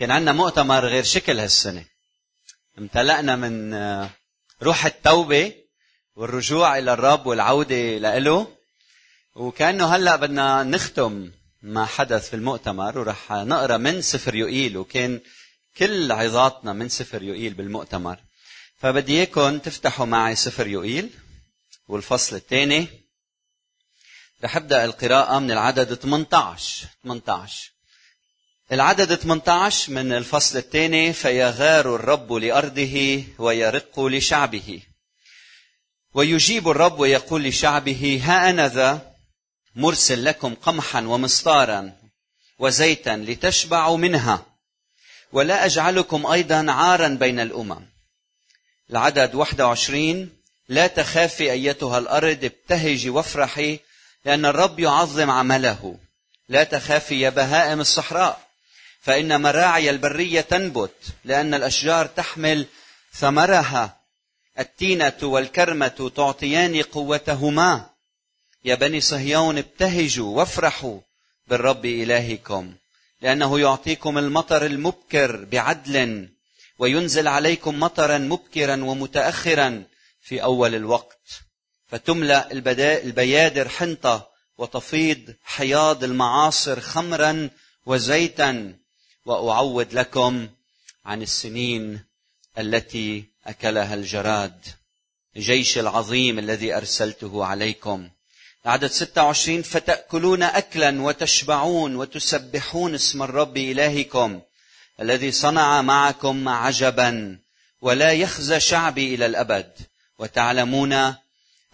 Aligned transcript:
كان 0.00 0.10
عندنا 0.10 0.32
مؤتمر 0.32 0.84
غير 0.84 1.04
شكل 1.04 1.38
هالسنة. 1.38 1.84
امتلأنا 2.78 3.36
من 3.36 3.74
آه، 3.74 4.10
روح 4.62 4.86
التوبة 4.86 5.54
والرجوع 6.16 6.78
إلى 6.78 6.92
الرب 6.92 7.26
والعودة 7.26 7.98
لإله. 7.98 8.56
وكأنه 9.34 9.96
هلأ 9.96 10.16
بدنا 10.16 10.62
نختم 10.62 11.32
ما 11.62 11.84
حدث 11.86 12.28
في 12.28 12.36
المؤتمر 12.36 12.98
ورح 12.98 13.32
نقرأ 13.32 13.76
من 13.76 14.02
سفر 14.02 14.34
يوئيل 14.34 14.76
وكان 14.76 15.20
كل 15.76 16.12
عظاتنا 16.12 16.72
من 16.72 16.88
سفر 16.88 17.22
يوئيل 17.22 17.54
بالمؤتمر. 17.54 18.18
فبدي 18.76 19.18
إياكم 19.18 19.58
تفتحوا 19.58 20.06
معي 20.06 20.36
سفر 20.36 20.66
يوئيل 20.66 21.10
والفصل 21.88 22.36
الثاني. 22.36 22.88
رح 24.44 24.56
أبدأ 24.56 24.84
القراءة 24.84 25.38
من 25.38 25.50
العدد 25.50 25.94
18 25.94 26.86
18 27.02 27.79
العدد 28.72 29.14
18 29.14 29.92
من 29.92 30.12
الفصل 30.12 30.58
الثاني 30.58 31.12
فيغار 31.12 31.94
الرب 31.94 32.32
لأرضه 32.32 33.24
ويرق 33.38 34.00
لشعبه. 34.00 34.82
ويجيب 36.14 36.68
الرب 36.68 36.98
ويقول 36.98 37.44
لشعبه 37.44 38.20
ها 38.24 38.50
أنا 38.50 38.68
ذا 38.68 39.12
مرسل 39.76 40.24
لكم 40.24 40.54
قمحا 40.54 41.00
ومسطارا 41.00 41.92
وزيتا 42.58 43.10
لتشبعوا 43.10 43.96
منها 43.96 44.46
ولا 45.32 45.64
أجعلكم 45.64 46.26
أيضا 46.26 46.72
عارا 46.72 47.08
بين 47.08 47.40
الأمم. 47.40 47.86
العدد 48.90 49.34
21 49.34 50.30
لا 50.68 50.86
تخافي 50.86 51.52
أيتها 51.52 51.98
الأرض 51.98 52.44
ابتهجي 52.44 53.10
وافرحي 53.10 53.78
لأن 54.24 54.46
الرب 54.46 54.78
يعظم 54.78 55.30
عمله. 55.30 55.98
لا 56.48 56.64
تخافي 56.64 57.20
يا 57.20 57.30
بهائم 57.30 57.80
الصحراء. 57.80 58.49
فإن 59.00 59.42
مراعي 59.42 59.90
البرية 59.90 60.40
تنبت 60.40 60.96
لأن 61.24 61.54
الأشجار 61.54 62.06
تحمل 62.06 62.66
ثمرها. 63.12 64.00
التينة 64.58 65.18
والكرمة 65.22 66.12
تعطيان 66.16 66.82
قوتهما. 66.82 67.90
يا 68.64 68.74
بني 68.74 69.00
صهيون 69.00 69.58
ابتهجوا 69.58 70.36
وافرحوا 70.38 71.00
بالرب 71.48 71.86
إلهكم 71.86 72.74
لأنه 73.22 73.60
يعطيكم 73.60 74.18
المطر 74.18 74.66
المبكر 74.66 75.44
بعدل 75.44 76.28
وينزل 76.78 77.28
عليكم 77.28 77.80
مطرا 77.80 78.18
مبكرا 78.18 78.84
ومتأخرا 78.84 79.84
في 80.20 80.42
أول 80.42 80.74
الوقت. 80.74 81.20
فتملأ 81.88 82.52
البيادر 83.02 83.68
حنطة 83.68 84.28
وتفيض 84.58 85.34
حياض 85.44 86.04
المعاصر 86.04 86.80
خمرا 86.80 87.50
وزيتا. 87.86 88.74
وأعود 89.26 89.92
لكم 89.92 90.48
عن 91.04 91.22
السنين 91.22 92.04
التي 92.58 93.24
أكلها 93.46 93.94
الجراد 93.94 94.66
جيش 95.36 95.78
العظيم 95.78 96.38
الذي 96.38 96.76
أرسلته 96.76 97.44
عليكم. 97.44 98.08
عدد 98.64 98.90
26 98.90 99.62
فتأكلون 99.62 100.42
أكلا 100.42 101.02
وتشبعون 101.02 101.96
وتسبحون 101.96 102.94
اسم 102.94 103.22
الرب 103.22 103.56
إلهكم 103.56 104.40
الذي 105.00 105.32
صنع 105.32 105.82
معكم 105.82 106.48
عجبا 106.48 107.38
ولا 107.80 108.12
يخزى 108.12 108.60
شعبي 108.60 109.14
إلى 109.14 109.26
الأبد. 109.26 109.72
وتعلمون 110.18 111.14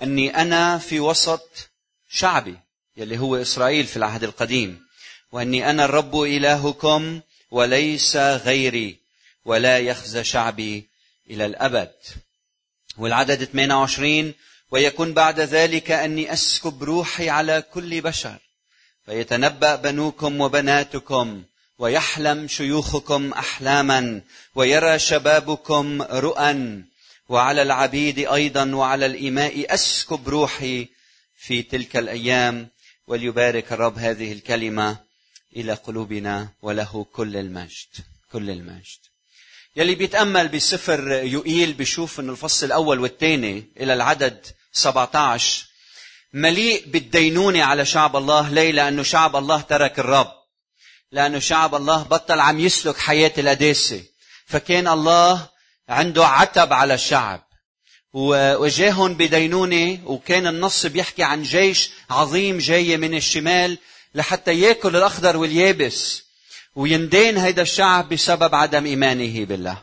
أني 0.03 0.37
أنا 0.43 0.79
في 0.79 1.01
وسط 1.01 1.71
شعبي 2.11 2.57
يلي 2.97 3.19
هو 3.19 3.37
إسرائيل 3.37 3.87
في 3.87 3.97
العهد 3.97 4.25
القديم. 4.25 4.87
وأني 5.33 5.71
أنا 5.71 5.85
الرب 5.85 6.23
إلهكم 6.23 7.21
وليس 7.57 8.17
غيري 8.17 8.97
ولا 9.45 9.79
يخزى 9.79 10.25
شعبي 10.25 10.89
إلى 11.31 11.47
الأبد. 11.47 11.93
والعدد 12.99 13.45
28 13.45 14.35
ويكون 14.71 15.13
بعد 15.13 15.41
ذلك 15.41 15.91
أني 15.91 16.33
أسكب 16.33 16.85
روحي 16.85 17.31
على 17.31 17.63
كل 17.75 18.01
بشر 18.01 18.39
فيتنبأ 19.07 19.77
بنوكم 19.77 20.41
وبناتكم 20.41 21.43
ويحلم 21.79 22.49
شيوخكم 22.49 23.33
أحلاما 23.33 24.21
ويرى 24.55 24.99
شبابكم 24.99 26.03
رؤى 26.03 26.83
وعلى 27.29 27.63
العبيد 27.63 28.19
أيضا 28.19 28.75
وعلى 28.75 29.07
الإماء 29.07 29.75
أسكب 29.75 30.29
روحي 30.29 30.89
في 31.39 31.63
تلك 31.63 31.97
الأيام 31.97 32.69
وليبارك 33.07 33.73
الرب 33.73 33.99
هذه 33.99 34.33
الكلمة 34.33 35.06
إلى 35.57 35.73
قلوبنا 35.73 36.49
وله 36.63 37.07
كل 37.13 37.37
المجد 37.37 37.87
كل 38.33 38.51
المجد. 38.51 38.99
يلي 39.77 39.95
بيتأمل 39.95 40.49
بسفر 40.49 41.09
يوئيل 41.25 41.73
بيشوف 41.73 42.21
إنه 42.21 42.33
الفصل 42.33 42.67
الأول 42.67 43.01
والثاني 43.01 43.65
إلى 43.81 43.95
العدد 43.95 44.47
17 44.73 45.67
مليء 46.33 46.85
بالدينونة 46.87 47.63
على 47.63 47.85
شعب 47.85 48.17
الله. 48.17 48.49
ليه؟ 48.51 48.73
لأنه 48.73 49.03
شعب 49.03 49.37
الله 49.37 49.61
ترك 49.61 49.99
الرب. 49.99 50.33
لأنه 51.13 51.39
شعب 51.39 51.75
الله 51.75 52.03
بطل 52.03 52.41
عم 52.41 52.61
يسلك 52.61 52.99
حياة 52.99 53.33
القداسة. 53.39 54.03
فكان 54.47 54.89
الله 54.89 55.49
عنده 55.89 56.27
عتب 56.27 56.73
على 56.73 56.95
الشعب. 56.95 57.47
وجاهن 58.13 59.15
بدينونة 59.15 59.99
وكان 60.05 60.47
النص 60.47 60.87
بيحكي 60.87 61.23
عن 61.23 61.43
جيش 61.43 61.91
عظيم 62.11 62.59
جاي 62.59 62.97
من 62.97 63.15
الشمال 63.15 63.79
لحتى 64.17 64.61
يأكل 64.61 64.97
الأخضر 64.97 65.37
واليابس 65.37 66.23
ويندين 66.75 67.37
هيدا 67.39 67.63
الشعب 67.63 68.09
بسبب 68.09 68.55
عدم 68.55 68.87
إيمانه 68.87 69.45
بالله. 69.45 69.83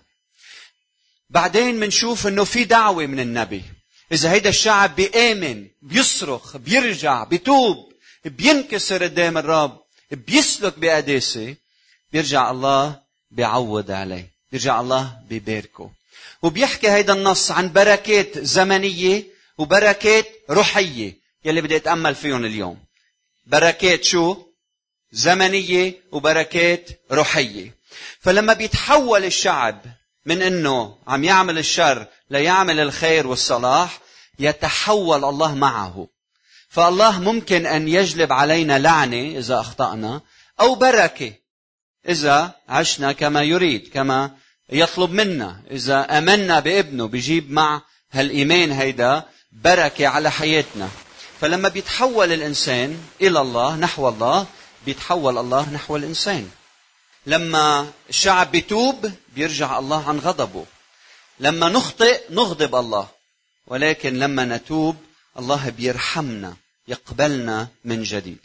بعدين 1.29 1.75
منشوف 1.75 2.27
إنه 2.27 2.43
في 2.43 2.63
دعوة 2.63 3.05
من 3.05 3.19
النبي. 3.19 3.63
إذا 4.11 4.31
هيدا 4.31 4.49
الشعب 4.49 4.95
بيآمن 4.95 5.67
بيصرخ 5.81 6.57
بيرجع 6.57 7.23
بيتوب 7.23 7.93
بينكسر 8.25 9.03
قدام 9.03 9.37
الرب 9.37 9.81
بيسلك 10.11 10.79
بقداسة 10.79 11.55
بيرجع 12.13 12.51
الله 12.51 12.99
بيعوض 13.31 13.91
عليه 13.91 14.31
بيرجع 14.51 14.81
الله 14.81 15.17
بيباركه 15.29 15.91
وبيحكي 16.41 16.91
هيدا 16.91 17.13
النص 17.13 17.51
عن 17.51 17.73
بركات 17.73 18.39
زمنية 18.39 19.23
وبركات 19.57 20.27
روحية 20.49 21.17
يلي 21.45 21.61
بدي 21.61 21.75
أتأمل 21.75 22.15
فيهم 22.15 22.45
اليوم. 22.45 22.77
بركات 23.45 24.03
شو؟ 24.03 24.37
زمنية 25.11 25.93
وبركات 26.11 26.89
روحية. 27.11 27.75
فلما 28.19 28.53
بيتحول 28.53 29.25
الشعب 29.25 29.81
من 30.25 30.41
إنه 30.41 30.97
عم 31.07 31.23
يعمل 31.23 31.57
الشر 31.57 32.07
ليعمل 32.29 32.79
الخير 32.79 33.27
والصلاح 33.27 33.99
يتحول 34.39 35.25
الله 35.25 35.55
معه. 35.55 36.07
فالله 36.69 37.19
ممكن 37.19 37.65
أن 37.65 37.87
يجلب 37.87 38.33
علينا 38.33 38.79
لعنة 38.79 39.37
إذا 39.37 39.59
أخطأنا 39.59 40.21
أو 40.59 40.75
بركة 40.75 41.33
إذا 42.09 42.55
عشنا 42.69 43.11
كما 43.11 43.43
يريد 43.43 43.89
كما 43.93 44.31
يطلب 44.69 45.11
منا. 45.11 45.63
إذا 45.71 46.17
أمنا 46.17 46.59
بابنه 46.59 47.07
بجيب 47.07 47.51
مع 47.51 47.81
هالإيمان 48.11 48.71
هيدا 48.71 49.25
بركة 49.51 50.07
على 50.07 50.31
حياتنا. 50.31 50.89
فلما 51.41 51.69
بيتحول 51.69 52.33
الإنسان 52.33 52.97
إلى 53.21 53.41
الله 53.41 53.75
نحو 53.75 54.09
الله 54.09 54.47
بيتحول 54.85 55.37
الله 55.37 55.69
نحو 55.69 55.95
الإنسان. 55.95 56.49
لما 57.25 57.91
الشعب 58.09 58.51
بيتوب 58.51 59.11
بيرجع 59.35 59.79
الله 59.79 60.09
عن 60.09 60.19
غضبه. 60.19 60.65
لما 61.39 61.69
نخطئ 61.69 62.21
نغضب 62.29 62.75
الله. 62.75 63.07
ولكن 63.67 64.19
لما 64.19 64.45
نتوب 64.45 64.95
الله 65.39 65.69
بيرحمنا 65.69 66.55
يقبلنا 66.87 67.67
من 67.85 68.03
جديد. 68.03 68.39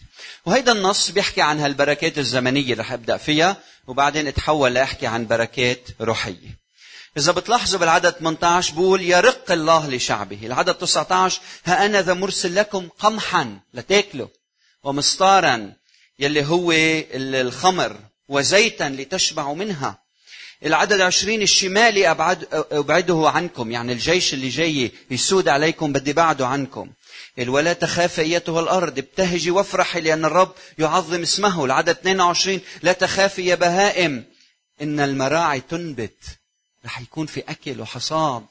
وهيدا 0.47 0.72
النص 0.72 1.10
بيحكي 1.10 1.43
عن 1.43 1.60
هالبركات 1.60 2.19
الزمنية 2.19 2.75
رح 2.75 2.93
أبدأ 2.93 3.16
فيها 3.16 3.56
وبعدين 3.87 4.26
أتحول 4.26 4.75
لأحكي 4.75 5.06
عن 5.06 5.26
بركات 5.26 5.88
روحية. 6.00 6.68
إذا 7.16 7.32
بتلاحظوا 7.32 7.81
بالعدد 7.81 8.10
18 8.10 8.75
بقول 8.75 9.02
يرق 9.02 9.52
الله 9.52 9.90
لشعبه. 9.90 10.38
العدد 10.43 10.75
19 10.75 11.40
ها 11.64 11.87
أنا 11.87 12.02
ذا 12.02 12.14
مرسل 12.14 12.55
لكم 12.55 12.88
قمحا 12.99 13.58
لتاكلوا. 13.75 14.28
ومسطارا 14.82 15.72
يلي 16.19 16.44
هو 16.46 16.72
الخمر 17.14 17.96
وزيتا 18.28 18.84
لتشبعوا 18.84 19.55
منها. 19.55 19.99
العدد 20.66 21.00
عشرين 21.00 21.43
الشمالي 21.43 22.10
أبعد 22.10 22.49
أبعده 22.52 23.31
عنكم. 23.34 23.70
يعني 23.70 23.93
الجيش 23.93 24.34
اللي 24.34 24.49
جاي 24.49 24.93
يسود 25.10 25.49
عليكم 25.49 25.93
بدي 25.93 26.12
بعده 26.12 26.46
عنكم. 26.46 26.90
ولا 27.38 27.72
تخاف 27.72 28.20
أيتها 28.20 28.60
الأرض 28.60 28.99
ابتهجي 28.99 29.50
وافرحي 29.50 30.00
لأن 30.00 30.25
الرب 30.25 30.52
يعظم 30.78 31.22
اسمه. 31.22 31.64
العدد 31.64 31.88
22 31.88 32.60
لا 32.82 32.93
تخافي 32.93 33.46
يا 33.46 33.55
بهائم 33.55 34.25
إن 34.82 35.00
المراعي 35.00 35.60
تنبت. 35.60 36.19
رح 36.85 37.01
يكون 37.01 37.27
في 37.27 37.41
أكل 37.49 37.81
وحصاد. 37.81 38.45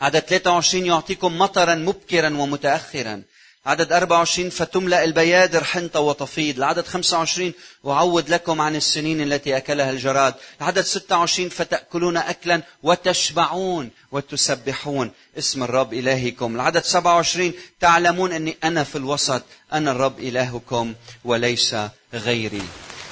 عدد 0.00 0.20
23 0.20 0.86
يعطيكم 0.86 1.38
مطرا 1.38 1.74
مبكرا 1.74 2.36
ومتأخرا. 2.36 3.22
عدد 3.66 3.92
24 3.92 4.50
فتملأ 4.50 5.04
البيادر 5.04 5.64
حنطة 5.64 6.00
وتفيض. 6.00 6.56
العدد 6.56 6.86
25 6.86 7.52
وعود 7.84 8.28
لكم 8.28 8.60
عن 8.60 8.76
السنين 8.76 9.22
التي 9.22 9.56
أكلها 9.56 9.90
الجراد. 9.90 10.34
العدد 10.60 10.82
26 10.82 11.48
فتأكلون 11.48 12.16
أكلا 12.16 12.62
وتشبعون 12.82 13.90
وتسبحون. 14.12 15.10
اسم 15.38 15.62
الرب 15.62 15.94
إلهكم. 15.94 16.54
العدد 16.54 16.84
27 16.84 17.52
تعلمون 17.80 18.32
أني 18.32 18.56
أنا 18.64 18.84
في 18.84 18.96
الوسط 18.96 19.42
أنا 19.72 19.90
الرب 19.90 20.18
إلهكم 20.18 20.94
وليس 21.24 21.76
غيري. 22.14 22.62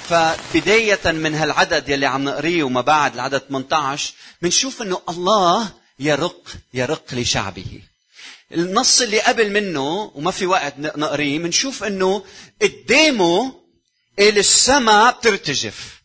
فبداية 0.09 1.11
من 1.11 1.35
هالعدد 1.35 1.89
يلي 1.89 2.05
عم 2.05 2.23
نقريه 2.23 2.63
وما 2.63 2.81
بعد 2.81 3.13
العدد 3.13 3.37
18 3.37 4.13
بنشوف 4.41 4.81
إنه 4.81 5.01
الله 5.09 5.73
يرق 5.99 6.55
يرق 6.73 7.13
لشعبه. 7.13 7.81
النص 8.51 9.01
اللي 9.01 9.19
قبل 9.21 9.51
منه 9.51 10.11
وما 10.15 10.31
في 10.31 10.45
وقت 10.45 10.73
نقريه 10.77 11.39
بنشوف 11.39 11.83
إنه 11.83 12.25
قدامه 12.61 13.61
السماء 14.19 15.17
بترتجف. 15.17 16.01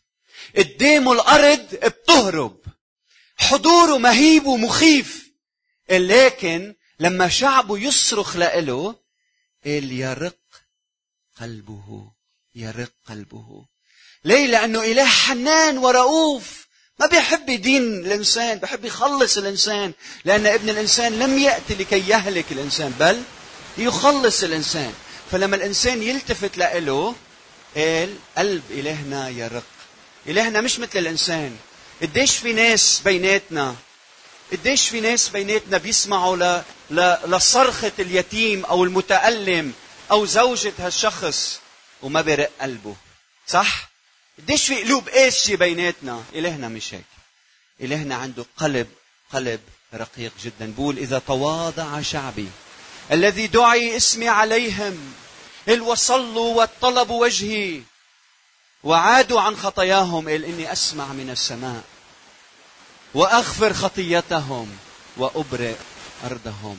قدامه 0.57 1.13
الأرض 1.13 1.75
بتهرب. 1.85 2.57
حضوره 3.37 3.97
مهيب 3.97 4.45
ومخيف. 4.45 5.31
لكن 5.89 6.75
لما 6.99 7.29
شعبه 7.29 7.77
يصرخ 7.77 8.35
لإله 8.35 8.95
قال 9.65 9.91
يرق 9.91 10.37
قلبه 11.39 12.11
يرق 12.55 12.91
قلبه. 13.07 13.65
ليه؟ 14.27 14.47
لأنه 14.47 14.83
إله 14.83 15.05
حنان 15.05 15.77
ورؤوف. 15.77 16.67
ما 16.99 17.07
بيحب 17.07 17.49
يدين 17.49 18.05
الإنسان 18.05 18.57
بيحب 18.57 18.85
يخلص 18.85 19.37
الإنسان. 19.37 19.93
لأن 20.25 20.45
ابن 20.45 20.69
الإنسان 20.69 21.19
لم 21.19 21.37
يأتي 21.37 21.75
لكي 21.75 22.09
يهلك 22.09 22.45
الإنسان 22.51 22.93
بل 22.99 23.21
يخلص 23.77 24.43
الإنسان. 24.43 24.93
فلما 25.31 25.55
الإنسان 25.55 26.03
يلتفت 26.03 26.57
لإله 26.57 27.15
قال 27.75 28.15
قلب 28.37 28.63
إلهنا 28.71 29.29
يرق. 29.29 29.63
إلهنا 30.27 30.61
مش 30.61 30.79
مثل 30.79 30.99
الإنسان. 30.99 31.57
قديش 32.01 32.37
في 32.37 32.53
ناس 32.53 33.01
بيناتنا 33.05 33.75
قديش 34.51 34.89
في 34.89 35.01
ناس 35.01 35.29
بيناتنا 35.29 35.77
بيسمعوا 35.77 36.37
ل... 36.37 36.61
ل... 36.91 37.15
لصرخة 37.27 37.91
اليتيم 37.99 38.65
أو 38.65 38.83
المتألم 38.83 39.73
أو 40.11 40.25
زوجة 40.25 40.73
هالشخص 40.79 41.59
وما 42.01 42.21
برق 42.21 42.51
قلبه. 42.61 42.95
صح؟ 43.47 43.96
قديش 44.39 44.67
في 44.67 44.83
قلوب 44.83 45.09
قاسية 45.09 45.55
بيناتنا؟ 45.55 46.23
إلهنا 46.33 46.67
مش 46.67 46.93
هيك. 46.93 47.05
إلهنا 47.81 48.15
عنده 48.15 48.45
قلب 48.57 48.87
قلب 49.33 49.59
رقيق 49.93 50.31
جدا. 50.43 50.73
بقول 50.77 50.97
إذا 50.97 51.19
تواضع 51.19 52.01
شعبي 52.01 52.47
الذي 53.11 53.47
دعي 53.47 53.97
اسمي 53.97 54.27
عليهم 54.27 55.13
إل 55.67 55.81
وصلوا 55.81 56.61
وطلبوا 56.61 57.21
وجهي 57.21 57.81
وعادوا 58.83 59.41
عن 59.41 59.57
خطاياهم 59.57 60.29
قال 60.29 60.45
إني 60.45 60.71
أسمع 60.71 61.05
من 61.05 61.29
السماء 61.29 61.83
وأغفر 63.13 63.73
خطيتهم 63.73 64.77
وأبرئ 65.17 65.75
أرضهم. 66.23 66.77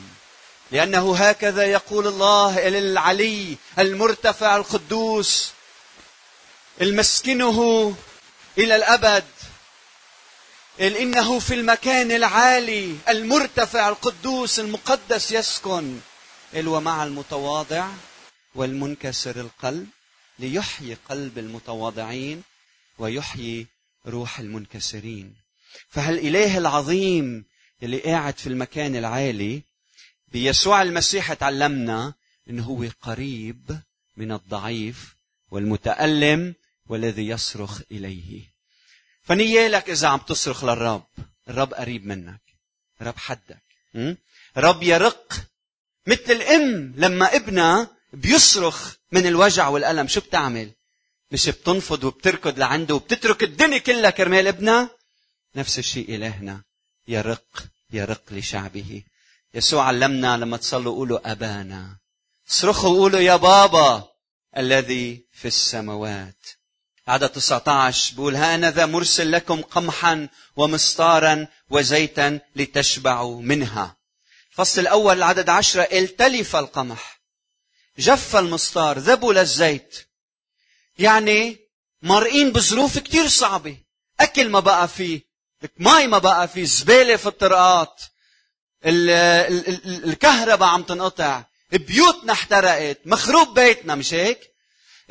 لأنه 0.71 1.15
هكذا 1.15 1.65
يقول 1.65 2.07
الله 2.07 2.67
العلي 2.67 3.57
المرتفع 3.79 4.55
القدوس 4.55 5.51
المسكنه 6.81 7.95
إلى 8.57 8.75
الأبد 8.75 9.23
إنه 10.79 11.39
في 11.39 11.53
المكان 11.53 12.11
العالي 12.11 12.95
المرتفع 13.09 13.89
القدوس 13.89 14.59
المقدس 14.59 15.31
يسكن 15.31 15.99
ومع 16.57 17.03
المتواضع 17.03 17.87
والمنكسر 18.55 19.39
القلب 19.39 19.87
ليحيي 20.39 20.97
قلب 21.09 21.37
المتواضعين 21.37 22.43
ويحيي 22.97 23.67
روح 24.07 24.39
المنكسرين. 24.39 25.35
فهالإله 25.89 26.57
العظيم 26.57 27.45
اللي 27.83 27.97
قاعد 27.97 28.37
في 28.37 28.47
المكان 28.47 28.95
العالي 28.95 29.61
بيسوع 30.27 30.81
المسيح 30.81 31.33
تعلمنا 31.33 32.13
إنه 32.49 32.63
هو 32.63 32.85
قريب 33.01 33.79
من 34.17 34.31
الضعيف 34.31 35.15
والمتألم 35.51 36.55
والذي 36.89 37.27
يصرخ 37.27 37.81
إليه. 37.91 38.43
فنيالك 39.21 39.89
إذا 39.89 40.07
عم 40.07 40.19
تصرخ 40.19 40.63
للرب. 40.63 41.07
الرب 41.49 41.73
قريب 41.73 42.05
منك. 42.05 42.41
الرب 43.01 43.17
حدك. 43.17 43.63
رب 44.57 44.83
يرق 44.83 45.33
مثل 46.07 46.31
الأم 46.31 46.93
لما 46.97 47.35
ابنها 47.35 47.87
بيصرخ 48.13 48.95
من 49.11 49.25
الوجع 49.25 49.67
والألم. 49.67 50.07
شو 50.07 50.21
بتعمل؟ 50.21 50.71
مش 51.31 51.49
بتنفض 51.49 52.03
وبتركض 52.03 52.59
لعنده 52.59 52.95
وبتترك 52.95 53.43
الدنيا 53.43 53.77
كلها 53.77 54.09
كرمال 54.09 54.47
ابنها؟ 54.47 54.89
نفس 55.55 55.79
الشيء 55.79 56.15
إلهنا. 56.15 56.63
يرق 57.07 57.65
يرق 57.91 58.23
لشعبه. 58.31 59.03
يسوع 59.53 59.83
علمنا 59.83 60.37
لما 60.37 60.57
تصلوا 60.57 60.95
قولوا 60.95 61.31
أبانا. 61.31 61.97
صرخوا 62.47 62.89
قولوا 62.89 63.19
يا 63.19 63.35
بابا 63.35 64.07
الذي 64.57 65.25
في 65.31 65.47
السماوات. 65.47 66.58
عدد 67.09 67.29
19 67.29 68.15
بيقول 68.15 68.35
هانذا 68.35 68.85
مرسل 68.85 69.31
لكم 69.31 69.61
قمحا 69.61 70.27
ومسطارا 70.55 71.47
وزيتا 71.69 72.39
لتشبعوا 72.55 73.41
منها. 73.41 73.97
الفصل 74.51 74.81
الأول 74.81 75.17
العدد 75.17 75.49
عشرة 75.49 75.81
التلف 75.81 76.55
القمح 76.55 77.19
جف 77.99 78.35
المسطار 78.35 78.99
ذبل 78.99 79.37
الزيت. 79.37 80.07
يعني 80.99 81.57
مرقين 82.01 82.51
بظروف 82.51 82.97
كتير 82.99 83.27
صعبة. 83.27 83.77
أكل 84.19 84.49
ما 84.49 84.59
بقى 84.59 84.87
فيه 84.87 85.21
ماي 85.77 86.07
ما 86.07 86.17
بقى 86.17 86.47
فيه 86.47 86.65
زبالة 86.65 87.15
في 87.15 87.25
الطرقات 87.27 88.01
الكهرباء 88.85 90.69
عم 90.69 90.83
تنقطع 90.83 91.43
بيوتنا 91.71 92.33
احترقت 92.33 92.99
مخروب 93.05 93.59
بيتنا 93.59 93.95
مش 93.95 94.13
هيك؟ 94.13 94.39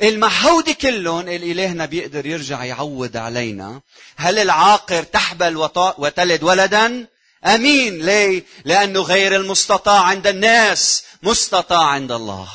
المحودة 0.01 0.73
كلهم 0.73 1.27
الإلهنا 1.27 1.85
بيقدر 1.85 2.25
يرجع 2.25 2.63
يعوض 2.63 3.17
علينا. 3.17 3.81
هل 4.15 4.39
العاقر 4.39 5.03
تحبل 5.03 5.57
وتلد 5.97 6.43
ولدا؟ 6.43 7.07
أمين. 7.45 8.05
ليه؟ 8.05 8.43
لأنه 8.65 9.01
غير 9.01 9.35
المستطاع 9.35 10.01
عند 10.01 10.27
الناس 10.27 11.03
مستطاع 11.23 11.85
عند 11.85 12.11
الله. 12.11 12.49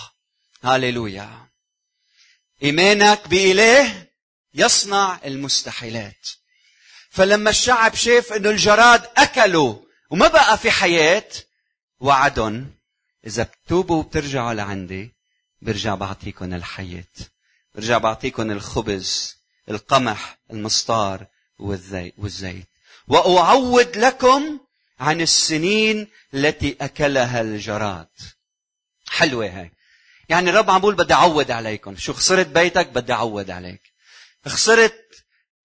هاليلويا. 0.62 1.46
إيمانك 2.62 3.29
بإله 3.29 4.06
يصنع 4.55 5.20
المستحيلات. 5.25 6.29
فلما 7.11 7.50
الشعب 7.50 7.94
شاف 7.94 8.32
إنه 8.32 8.50
الجراد 8.50 9.02
اكلوا 9.16 9.75
وما 10.11 10.28
بقى 10.28 10.59
في 10.59 10.71
حياة 10.71 11.28
وعدهم 12.00 12.75
إذا 13.26 13.42
بتوبوا 13.42 13.97
وبترجعوا 13.97 14.54
لعندي 14.54 15.14
برجع 15.62 15.95
بعطيكم 15.95 16.54
الحياة. 16.54 17.04
برجع 17.75 17.99
بعطيكم 17.99 18.50
الخبز 18.50 19.37
القمح 19.71 20.38
المسطار 20.50 21.26
والزيت. 21.59 22.66
واعوض 23.09 23.97
لكم 23.97 24.59
عن 25.00 25.21
السنين 25.21 26.09
التي 26.35 26.76
أكلها 26.81 27.40
الجراد. 27.40 28.09
حلوة 29.09 29.47
هاي. 29.47 29.71
يعني 30.28 30.50
الرب 30.50 30.71
عم 30.71 30.81
بقول 30.81 30.95
بدي 30.95 31.14
اعوض 31.14 31.50
عليكم 31.50 31.97
شو 31.97 32.12
خسرت 32.12 32.47
بيتك؟ 32.47 32.88
بدي 32.88 33.12
اعوض 33.12 33.50
عليك. 33.50 33.81
خسرت 34.47 35.04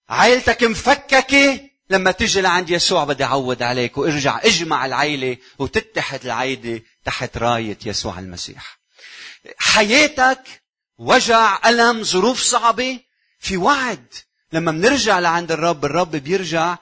عائلتك 0.10 0.64
مفككة؟ 0.64 1.70
لما 1.90 2.12
تيجي 2.12 2.42
لعند 2.42 2.70
يسوع 2.70 3.04
بدي 3.04 3.24
اعوض 3.24 3.64
عليك. 3.64 3.98
وارجع 3.98 4.40
اجمع 4.44 4.86
العيلة 4.86 5.38
وتتحد 5.60 6.26
العيله 6.26 6.82
تحت 7.06 7.38
راية 7.38 7.78
يسوع 7.86 8.20
المسيح. 8.20 8.80
حياتك 9.58 10.59
وجع 11.00 11.70
ألم 11.70 12.04
ظروف 12.04 12.42
صعبة. 12.42 13.00
في 13.40 13.58
وعد 13.58 14.14
لما 14.54 14.72
بنرجع 14.72 15.20
لعند 15.20 15.52
الرب 15.52 15.86
الرب 15.86 16.12
بيرجع 16.12 16.78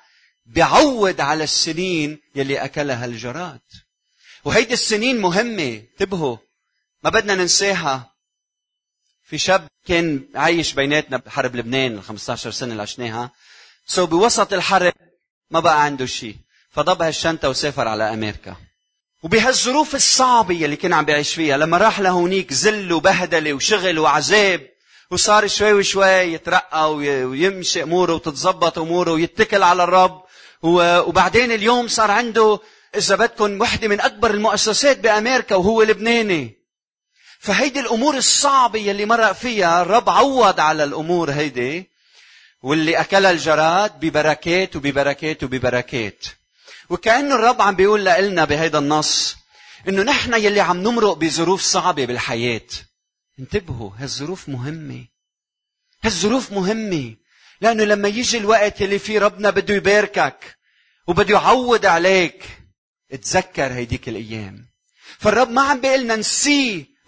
بيعوض 0.45 1.21
على 1.21 1.43
السنين 1.43 2.21
يلي 2.35 2.57
أكلها 2.65 3.05
الجراد. 3.05 3.61
وهيدي 4.45 4.73
السنين 4.73 5.21
مهمة. 5.21 5.83
انتبهوا 5.91 6.37
ما 7.03 7.09
بدنا 7.09 7.35
ننساها. 7.35 8.13
في 9.23 9.37
شاب 9.37 9.67
كان 9.85 10.29
عايش 10.35 10.73
بيناتنا 10.73 11.17
بحرب 11.17 11.55
لبنان 11.55 11.95
ال 11.97 12.03
15 12.03 12.51
سنة 12.51 12.71
اللي 12.71 12.81
عشناها. 12.81 13.31
سو 13.85 14.05
بوسط 14.05 14.53
الحرب 14.53 14.93
ما 15.51 15.59
بقى 15.59 15.83
عنده 15.83 16.05
شيء. 16.05 16.37
فضب 16.71 17.01
هالشنطة 17.01 17.49
وسافر 17.49 17.87
على 17.87 18.13
أمريكا. 18.13 18.55
وبهالظروف 19.23 19.95
الصعبة 19.95 20.65
اللي 20.65 20.75
كان 20.75 20.93
عم 20.93 21.05
بيعيش 21.05 21.33
فيها 21.33 21.57
لما 21.57 21.77
راح 21.77 21.99
لهونيك 21.99 22.53
ذل 22.53 22.93
وبهدلة 22.93 23.53
وشغل 23.53 23.99
وعذاب 23.99 24.67
وصار 25.11 25.47
شوي 25.47 25.73
وشوي 25.73 26.07
يترقى 26.07 26.95
ويمشي 26.95 27.83
أموره 27.83 28.13
وتتظبط 28.13 28.79
أموره 28.79 29.11
ويتكل 29.11 29.63
على 29.63 29.83
الرب. 29.83 30.23
وبعدين 30.63 31.51
اليوم 31.51 31.87
صار 31.87 32.11
عنده 32.11 32.59
إذا 32.95 33.15
بدكم 33.15 33.61
وحدة 33.61 33.87
من 33.87 34.01
أكبر 34.01 34.31
المؤسسات 34.31 34.99
بأمريكا 34.99 35.55
وهو 35.55 35.83
لبناني. 35.83 36.57
فهيدي 37.39 37.79
الأمور 37.79 38.17
الصعبة 38.17 38.79
يلي 38.79 39.05
مرق 39.05 39.31
فيها 39.31 39.81
الرب 39.81 40.09
عوض 40.09 40.59
على 40.59 40.83
الأمور 40.83 41.31
هيدي 41.31 41.89
واللي 42.61 42.99
أكلها 42.99 43.31
الجراد 43.31 43.99
ببركات 43.99 44.75
وببركات 44.75 45.43
وببركات. 45.43 46.25
وكانه 46.89 47.35
الرب 47.35 47.61
عم 47.61 47.75
بيقول 47.75 48.05
لنا 48.05 48.45
بهيدا 48.45 48.79
النص 48.79 49.35
إنه 49.87 50.03
نحن 50.03 50.33
يلي 50.33 50.61
عم 50.61 50.77
نمرق 50.77 51.13
بظروف 51.13 51.61
صعبة 51.61 52.05
بالحياة. 52.05 52.67
انتبهوا 53.39 53.91
هالظروف 53.97 54.49
مهمة. 54.49 55.05
هالظروف 56.03 56.51
مهمة. 56.51 57.15
لأنه 57.61 57.83
لما 57.83 58.07
يجي 58.07 58.37
الوقت 58.37 58.81
اللي 58.81 58.99
فيه 58.99 59.19
ربنا 59.19 59.49
بده 59.49 59.73
يباركك 59.73 60.57
وبده 61.07 61.33
يعوض 61.33 61.85
عليك 61.85 62.43
اتذكر 63.11 63.73
هيديك 63.73 64.09
الأيام. 64.09 64.67
فالرب 65.19 65.49
ما 65.49 65.61
عم 65.61 65.81
بيقول 65.81 66.03
لنا 66.03 66.23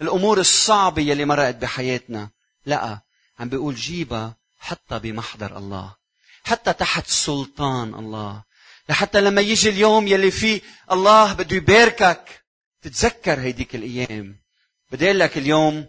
الأمور 0.02 0.40
الصعبة 0.40 1.02
يلي 1.02 1.24
مرقت 1.24 1.54
بحياتنا. 1.54 2.30
لا 2.66 3.00
عم 3.38 3.48
بيقول 3.48 3.74
جيبها 3.74 4.36
حطها 4.58 4.98
بمحضر 4.98 5.58
الله 5.58 5.94
حتى 6.44 6.72
تحت 6.72 7.06
سلطان 7.06 7.94
الله. 7.94 8.42
لحتى 8.90 9.20
لما 9.20 9.40
يجي 9.40 9.68
اليوم 9.68 10.08
يلي 10.08 10.30
فيه 10.30 10.60
الله 10.92 11.32
بده 11.32 11.56
يباركك 11.56 12.44
تتذكر 12.82 13.40
هيديك 13.40 13.74
الأيام. 13.74 14.40
بدي 14.92 15.04
أقول 15.04 15.20
لك 15.20 15.38
اليوم 15.38 15.88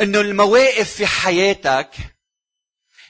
إنه 0.00 0.20
المواقف 0.20 0.92
في 0.92 1.06
حياتك 1.06 1.90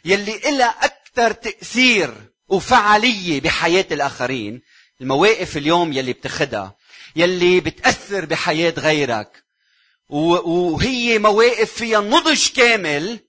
يلي 0.04 0.49
إلها 0.49 0.84
أكثر 0.84 1.32
تأثير 1.32 2.14
وفعالية 2.49 3.40
بحياة 3.40 3.87
الآخرين 3.90 4.62
المواقف 5.00 5.56
اليوم 5.56 5.92
يلي 5.92 6.12
بتاخدها 6.12 6.76
يلي 7.16 7.61
بتأثر 7.61 8.25
بحياة 8.25 8.75
غيرك. 8.78 9.44
وهي 10.08 11.18
مواقف 11.18 11.72
فيها 11.72 12.00
نضج 12.00 12.49
كامل 12.49 13.20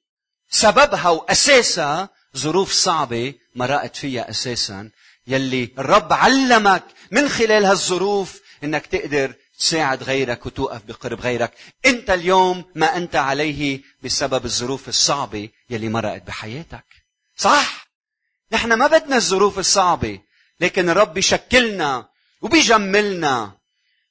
سببها 0.49 1.09
وأساسها 1.09 2.09
ظروف 2.37 2.71
صعبة 2.71 3.33
مرقت 3.55 3.95
فيها 3.95 4.29
أساسا. 4.29 4.91
يلي 5.27 5.69
الرب 5.79 6.13
علمك 6.13 6.83
من 7.11 7.29
خلال 7.29 7.65
هالظروف 7.65 8.39
إنك 8.63 8.85
تقدر 8.85 9.33
تساعد 9.59 10.03
غيرك 10.03 10.45
وتوقف 10.45 10.81
بقرب 10.87 11.21
غيرك. 11.21 11.53
أنت 11.85 12.09
اليوم 12.09 12.65
ما 12.75 12.97
أنت 12.97 13.15
عليه 13.15 13.81
بسبب 14.03 14.45
الظروف 14.45 14.89
الصعبة 14.89 15.49
يلي 15.69 15.89
مرقت 15.89 16.27
بحياتك. 16.27 16.85
صح؟ 17.37 17.87
نحن 18.51 18.73
ما 18.73 18.87
بدنا 18.87 19.15
الظروف 19.15 19.59
الصعبة 19.59 20.19
لكن 20.59 20.89
الرب 20.89 21.13
بيشكلنا 21.13 22.09
وبيجملنا 22.41 23.51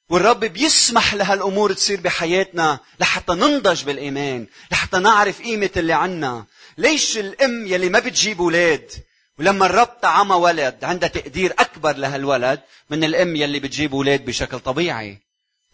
والرب 0.09 0.40
بيسمح 0.40 1.14
لهالأمور 1.14 1.73
تصير 1.73 2.00
بحياتنا 2.00 2.78
لحتى 3.00 3.33
ننضج 3.33 3.85
بالإيمان 3.85 4.47
لحتى 4.71 4.99
نعرف 4.99 5.42
قيمة 5.42 5.71
اللي 5.76 5.92
عنا. 5.92 6.47
ليش 6.78 7.19
الأم 7.19 7.66
يلي 7.66 7.88
ما 7.88 7.99
بتجيب 7.99 8.40
أولاد؟ 8.40 8.92
ولما 9.39 9.67
الرب 9.67 9.87
طعمها 9.87 10.37
ولد 10.37 10.85
عندها 10.85 11.09
تقدير 11.09 11.53
أكبر 11.59 11.97
لهالولد 11.97 12.61
من 12.91 13.05
الأم 13.05 13.37
يلي 13.37 13.61
بتجيب 13.61 13.95
أولاد 13.95 14.25
بشكل 14.25 14.61
طبيعي 14.61 15.19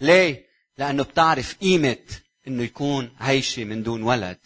ليه؟ 0.00 0.48
لأنه 0.78 1.02
بتعرف 1.02 1.54
قيمة 1.54 1.96
إنه 2.48 2.62
يكون 2.62 3.16
عايشة 3.20 3.64
من 3.64 3.82
دون 3.82 4.02
ولد. 4.02 4.38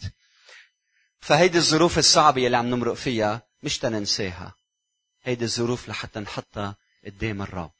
فهيدي 1.19 1.57
الظروف 1.57 1.97
الصعبة 1.97 2.45
اللي 2.45 2.57
عم 2.57 2.65
نمرق 2.65 2.93
فيها 2.93 3.41
مش 3.63 3.77
تننساها. 3.77 4.53
هيدي 5.23 5.45
الظروف 5.45 5.89
لحتى 5.89 6.19
نحطها 6.19 6.75
قدام 7.05 7.41
الرب. 7.41 7.71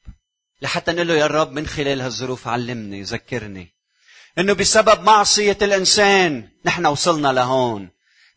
لحتى 0.62 0.92
نقول 0.92 1.08
له 1.08 1.14
يا 1.14 1.26
رب 1.26 1.52
من 1.52 1.66
خلال 1.66 2.00
هالظروف 2.00 2.48
علمني 2.48 3.02
ذكرني 3.02 3.74
إنه 4.38 4.52
بسبب 4.52 5.02
معصية 5.02 5.58
الإنسان 5.62 6.48
نحن 6.64 6.86
وصلنا 6.86 7.28
لهون. 7.28 7.88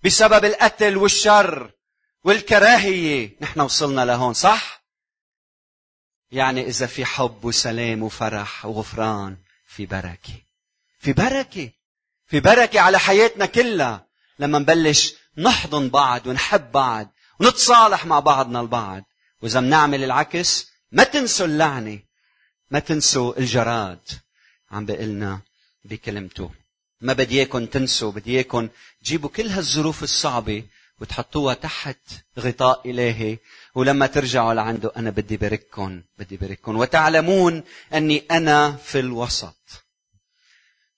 بسبب 0.04 0.46
القتل 0.46 0.98
والشر 0.98 1.72
والكراهية. 2.28 3.38
نحن 3.42 3.62
وصلنا 3.62 4.06
لهون، 4.06 4.34
صح؟ 4.34 4.84
يعني 6.32 6.68
إذا 6.68 6.86
في 6.86 7.06
حب 7.06 7.46
وسلام 7.46 8.04
وفرح 8.04 8.66
وغفران 8.66 9.38
في 9.68 9.86
بركة. 9.86 10.34
في 11.00 11.14
بركة. 11.14 11.72
في 12.28 12.40
بركة 12.40 12.80
على 12.80 13.00
حياتنا 13.00 13.46
كلها. 13.46 14.08
لما 14.40 14.60
نبلش 14.60 15.14
نحضن 15.38 15.90
بعض 15.90 16.28
ونحب 16.28 16.72
بعض 16.72 17.14
ونتصالح 17.40 18.06
مع 18.06 18.20
بعضنا 18.20 18.62
البعض. 18.62 19.04
وإذا 19.42 19.60
بنعمل 19.60 20.04
العكس 20.04 20.68
ما 20.92 21.04
تنسوا 21.04 21.46
اللعنة. 21.46 22.00
ما 22.72 22.80
تنسوا 22.80 23.40
الجراد. 23.40 24.10
عم 24.72 24.86
بقلنا 24.86 25.42
بكلمته. 25.86 26.52
ما 27.02 27.14
بدي 27.14 27.38
اياكم 27.38 27.66
تنسوا 27.66 28.12
بدي 28.12 28.36
اياكم 28.36 28.70
تجيبوا 29.04 29.30
كل 29.30 29.48
هالظروف 29.48 30.04
الصعبة 30.04 30.64
وتحطوها 31.02 31.54
تحت 31.54 31.98
غطاء 32.40 32.90
إلهي 32.90 33.38
ولما 33.76 34.08
ترجعوا 34.08 34.54
لعنده 34.54 34.92
أنا 34.98 35.10
بدي 35.10 35.38
بارككم 35.38 36.02
بدي 36.18 36.38
بارككم 36.38 36.78
وتعلمون 36.78 37.64
أني 37.94 38.24
أنا 38.32 38.78
في 38.86 39.00
الوسط. 39.00 39.56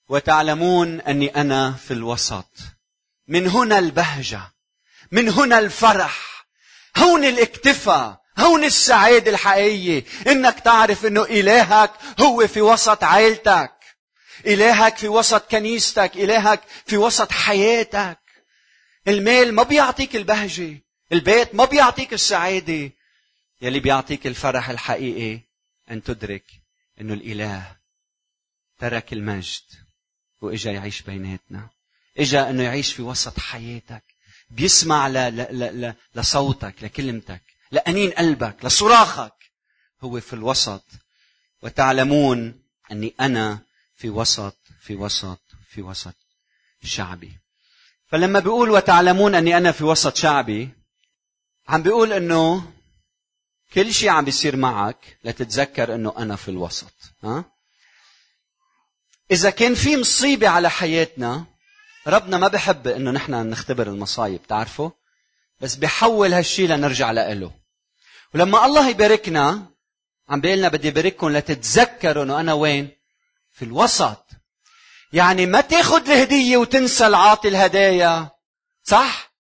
وتعلمون 0.10 1.02
أني 1.02 1.28
أنا 1.28 1.72
في 1.72 1.94
الوسط. 1.94 2.50
من 3.28 3.48
هنا 3.48 3.80
البهجة. 3.80 4.42
من 5.12 5.30
هنا 5.30 5.60
الفرح. 5.60 6.46
هون 6.98 7.26
الاكتفاء. 7.26 8.22
هون 8.40 8.64
السعادة 8.64 9.32
الحقيقية 9.32 10.04
إنك 10.28 10.60
تعرف 10.60 11.06
إنه 11.06 11.24
إلهك 11.24 11.92
هو 12.20 12.48
في 12.48 12.62
وسط 12.62 13.04
عائلتك 13.04 13.72
إلهك 14.46 14.98
في 14.98 15.08
وسط 15.08 15.52
كنيستك. 15.52 16.12
إلهك 16.16 16.62
في 16.86 16.98
وسط 16.98 17.32
حياتك. 17.32 18.19
المال 19.08 19.54
ما 19.54 19.64
بيعطيك 19.64 20.16
البهجة 20.16 20.80
البيت 21.12 21.56
ما 21.56 21.66
بيعطيك 21.66 22.14
السعادة. 22.14 22.92
يلي 23.62 23.80
بيعطيك 23.80 24.28
الفرح 24.28 24.70
الحقيقي 24.70 25.42
أن 25.92 26.04
تدرك 26.04 26.46
أنه 27.02 27.14
الإله 27.14 27.76
ترك 28.80 29.14
المجد 29.14 29.62
وإجا 30.42 30.72
يعيش 30.72 31.02
بيناتنا. 31.02 31.70
إجا 32.18 32.50
أنه 32.50 32.64
يعيش 32.64 32.94
في 32.94 33.02
وسط 33.02 33.40
حياتك 33.40 34.04
بيسمع 34.50 35.08
ل... 35.08 35.14
ل... 35.14 35.82
ل... 35.82 35.94
لصوتك 36.16 36.84
لكلمتك 36.84 37.42
لأنين 37.72 38.12
قلبك 38.12 38.66
لصراخك. 38.66 39.34
هو 40.02 40.20
في 40.20 40.34
الوسط. 40.34 40.86
وتعلمون 41.62 42.64
أني 42.92 43.14
أنا 43.20 43.60
في 43.96 44.10
وسط 44.10 44.58
في 44.82 44.96
وسط 44.96 45.42
في 45.70 45.82
وسط 45.82 46.16
شعبي. 46.84 47.40
فلما 48.12 48.40
بيقول 48.40 48.70
وتعلمون 48.70 49.36
أني 49.36 49.58
أنا 49.58 49.72
في 49.72 49.84
وسط 49.84 50.16
شعبي 50.16 50.70
عم 51.68 51.84
بيقول 51.84 52.14
أنه 52.14 52.72
كل 53.74 53.94
شيء 53.94 54.10
عم 54.10 54.26
بيصير 54.26 54.56
معك 54.56 55.18
لتتذكر 55.24 55.96
أنه 55.96 56.14
أنا 56.18 56.36
في 56.36 56.52
الوسط 56.52 56.94
ها؟ 57.24 57.46
إذا 59.32 59.50
كان 59.50 59.76
في 59.76 59.98
مصيبة 59.98 60.48
على 60.48 60.70
حياتنا 60.70 61.46
ربنا 62.08 62.38
ما 62.38 62.48
بحب 62.48 62.88
أنه 62.88 63.12
نحن 63.12 63.50
نختبر 63.50 63.88
المصايب 63.88 64.48
تعرفوا 64.48 64.90
بس 65.62 65.76
بحول 65.76 66.34
هالشيء 66.34 66.68
لنرجع 66.70 67.12
لإله 67.12 67.52
ولما 68.34 68.66
الله 68.66 68.90
يباركنا 68.90 69.72
عم 70.30 70.42
بيقول 70.42 70.58
لنا 70.58 70.68
بدي 70.68 70.88
يبارككم 70.88 71.30
لتتذكروا 71.30 72.24
إنه 72.24 72.40
أنا 72.40 72.54
وين؟ 72.54 72.90
في 73.52 73.66
الوسط. 73.66 74.29
يعني 75.14 75.46
ما 75.46 75.62
تاخذ 75.62 76.10
الهدية 76.10 76.58
وتنسى 76.58 77.08
العاطي 77.08 77.48
الهدايا. 77.48 78.30
صح؟ 78.84 79.32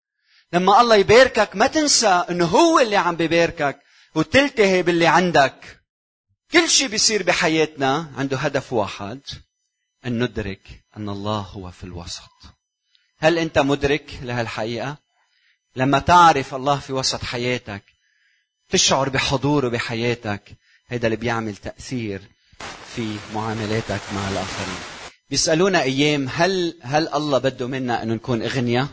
لما 0.54 0.82
الله 0.82 0.96
يباركك 0.96 1.56
ما 1.56 1.68
تنسى 1.68 2.26
إنه 2.30 2.46
هو 2.46 2.80
اللي 2.80 2.98
عم 2.98 3.16
بباركك 3.16 3.80
وتلتهي 4.16 4.84
باللي 4.84 5.08
عندك. 5.08 5.82
كل 6.52 6.70
شيء 6.70 6.88
بيصير 6.88 7.24
بحياتنا 7.24 8.12
عنده 8.18 8.38
هدف 8.38 8.74
واحد 8.74 9.22
أن 10.06 10.24
ندرك 10.24 10.62
أن 10.98 11.10
الله 11.10 11.40
هو 11.40 11.72
في 11.72 11.84
الوسط. 11.84 12.30
هل 13.20 13.38
أنت 13.38 13.60
مدرك 13.60 14.20
لهالحقيقة؟ 14.22 14.98
لما 15.76 16.00
تعرف 16.00 16.56
الله 16.56 16.80
في 16.80 16.94
وسط 16.94 17.24
حياتك 17.24 17.84
تشعر 18.70 19.10
بحضوره 19.10 19.70
بحياتك 19.70 20.42
هذا 20.88 21.06
اللي 21.06 21.18
بيعمل 21.18 21.56
تأثير 21.56 22.22
في 22.96 23.18
معاملاتك 23.34 24.02
مع 24.16 24.30
الآخرين 24.30 24.99
بيسألونا 25.29 25.81
أيام 25.81 26.29
هل 26.29 26.77
هل 26.81 27.07
الله 27.07 27.38
بده 27.38 27.67
منا 27.67 28.03
أنه 28.03 28.13
نكون 28.13 28.41
أغنياء؟ 28.41 28.88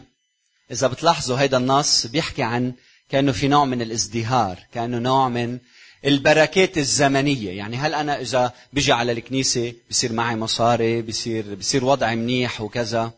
إذا 0.71 0.87
بتلاحظوا 0.87 1.37
هذا 1.37 1.57
النص 1.57 2.07
بيحكي 2.07 2.43
عن 2.43 2.75
كأنه 3.11 3.33
في 3.33 3.49
نوع 3.49 3.65
من 3.65 3.83
الازدهار 3.83 4.59
كأنه 4.75 4.99
نوع 4.99 5.29
من 5.29 5.59
البركات 6.05 6.79
الزمنية. 6.79 7.51
يعني 7.51 7.77
هل 7.77 7.95
أنا 7.95 8.21
إذا 8.21 8.53
بيجي 8.73 8.93
على 8.93 9.13
الكنيسة 9.13 9.75
بصير 9.91 10.13
معي 10.13 10.37
مصاري 10.37 11.03
بصير 11.03 11.55
بصير 11.55 11.85
وضعي 11.85 12.17
منيح 12.17 12.61
وكذا. 12.61 13.13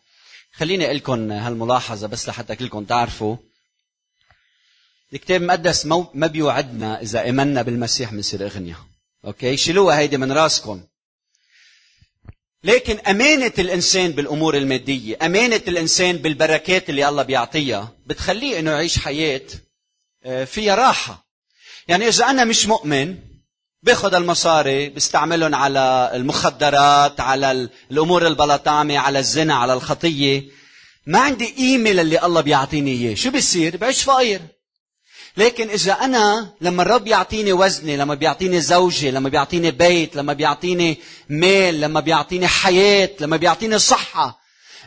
خليني 0.52 0.84
أقول 0.84 0.96
لكم 0.96 1.32
هالملاحظة 1.32 2.06
بس 2.06 2.28
لحتى 2.28 2.56
كلكم 2.56 2.84
تعرفوا. 2.84 3.36
الكتاب 5.12 5.42
المقدس 5.42 5.86
ما 6.14 6.26
بيوعدنا 6.26 7.02
إذا 7.02 7.28
آمنا 7.28 7.62
بالمسيح 7.62 8.12
بنصير 8.12 8.46
أغنياء. 8.46 8.78
أوكي؟ 9.24 9.56
شيلوها 9.56 9.98
هيدي 9.98 10.16
من 10.16 10.32
راسكم. 10.32 10.82
لكن 12.64 12.98
أمانة 12.98 13.52
الإنسان 13.58 14.12
بالأمور 14.12 14.56
المادية 14.56 15.16
أمانة 15.22 15.60
الإنسان 15.68 16.16
بالبركات 16.16 16.90
اللي 16.90 17.08
الله 17.08 17.22
بيعطيها 17.22 17.92
بتخليه 18.06 18.58
أنه 18.58 18.70
يعيش 18.70 18.98
حياة 18.98 19.42
آه، 20.24 20.44
فيها 20.44 20.74
راحة. 20.74 21.26
يعني 21.88 22.08
إذا 22.08 22.24
أنا 22.26 22.44
مش 22.44 22.66
مؤمن 22.66 23.16
باخذ 23.82 24.14
المصاري 24.14 24.88
بستعملهم 24.88 25.54
على 25.54 26.10
المخدرات 26.14 27.20
على 27.20 27.68
الأمور 27.90 28.26
البلطامة 28.26 28.98
على 28.98 29.18
الزنا 29.18 29.54
على 29.54 29.72
الخطية 29.72 30.44
ما 31.06 31.18
عندي 31.18 31.46
قيمة 31.46 31.90
للي 31.90 32.22
الله 32.24 32.40
بيعطيني 32.40 32.90
إياه. 32.90 33.14
شو 33.14 33.30
بيصير؟ 33.30 33.76
بعيش 33.76 34.02
فقير. 34.02 34.40
لكن 35.38 35.70
إذا 35.70 35.92
أنا 35.92 36.54
لما 36.60 36.82
الرب 36.82 37.06
يعطيني 37.06 37.52
وزني 37.52 37.96
لما 37.96 38.14
بيعطيني 38.14 38.60
زوجة 38.60 39.10
لما 39.10 39.28
بيعطيني 39.28 39.70
بيت 39.70 40.16
لما 40.16 40.32
بيعطيني 40.32 40.98
مال 41.28 41.80
لما 41.80 42.00
بيعطيني 42.00 42.46
حياة 42.46 43.10
لما 43.20 43.36
بيعطيني 43.36 43.78
صحة 43.78 44.40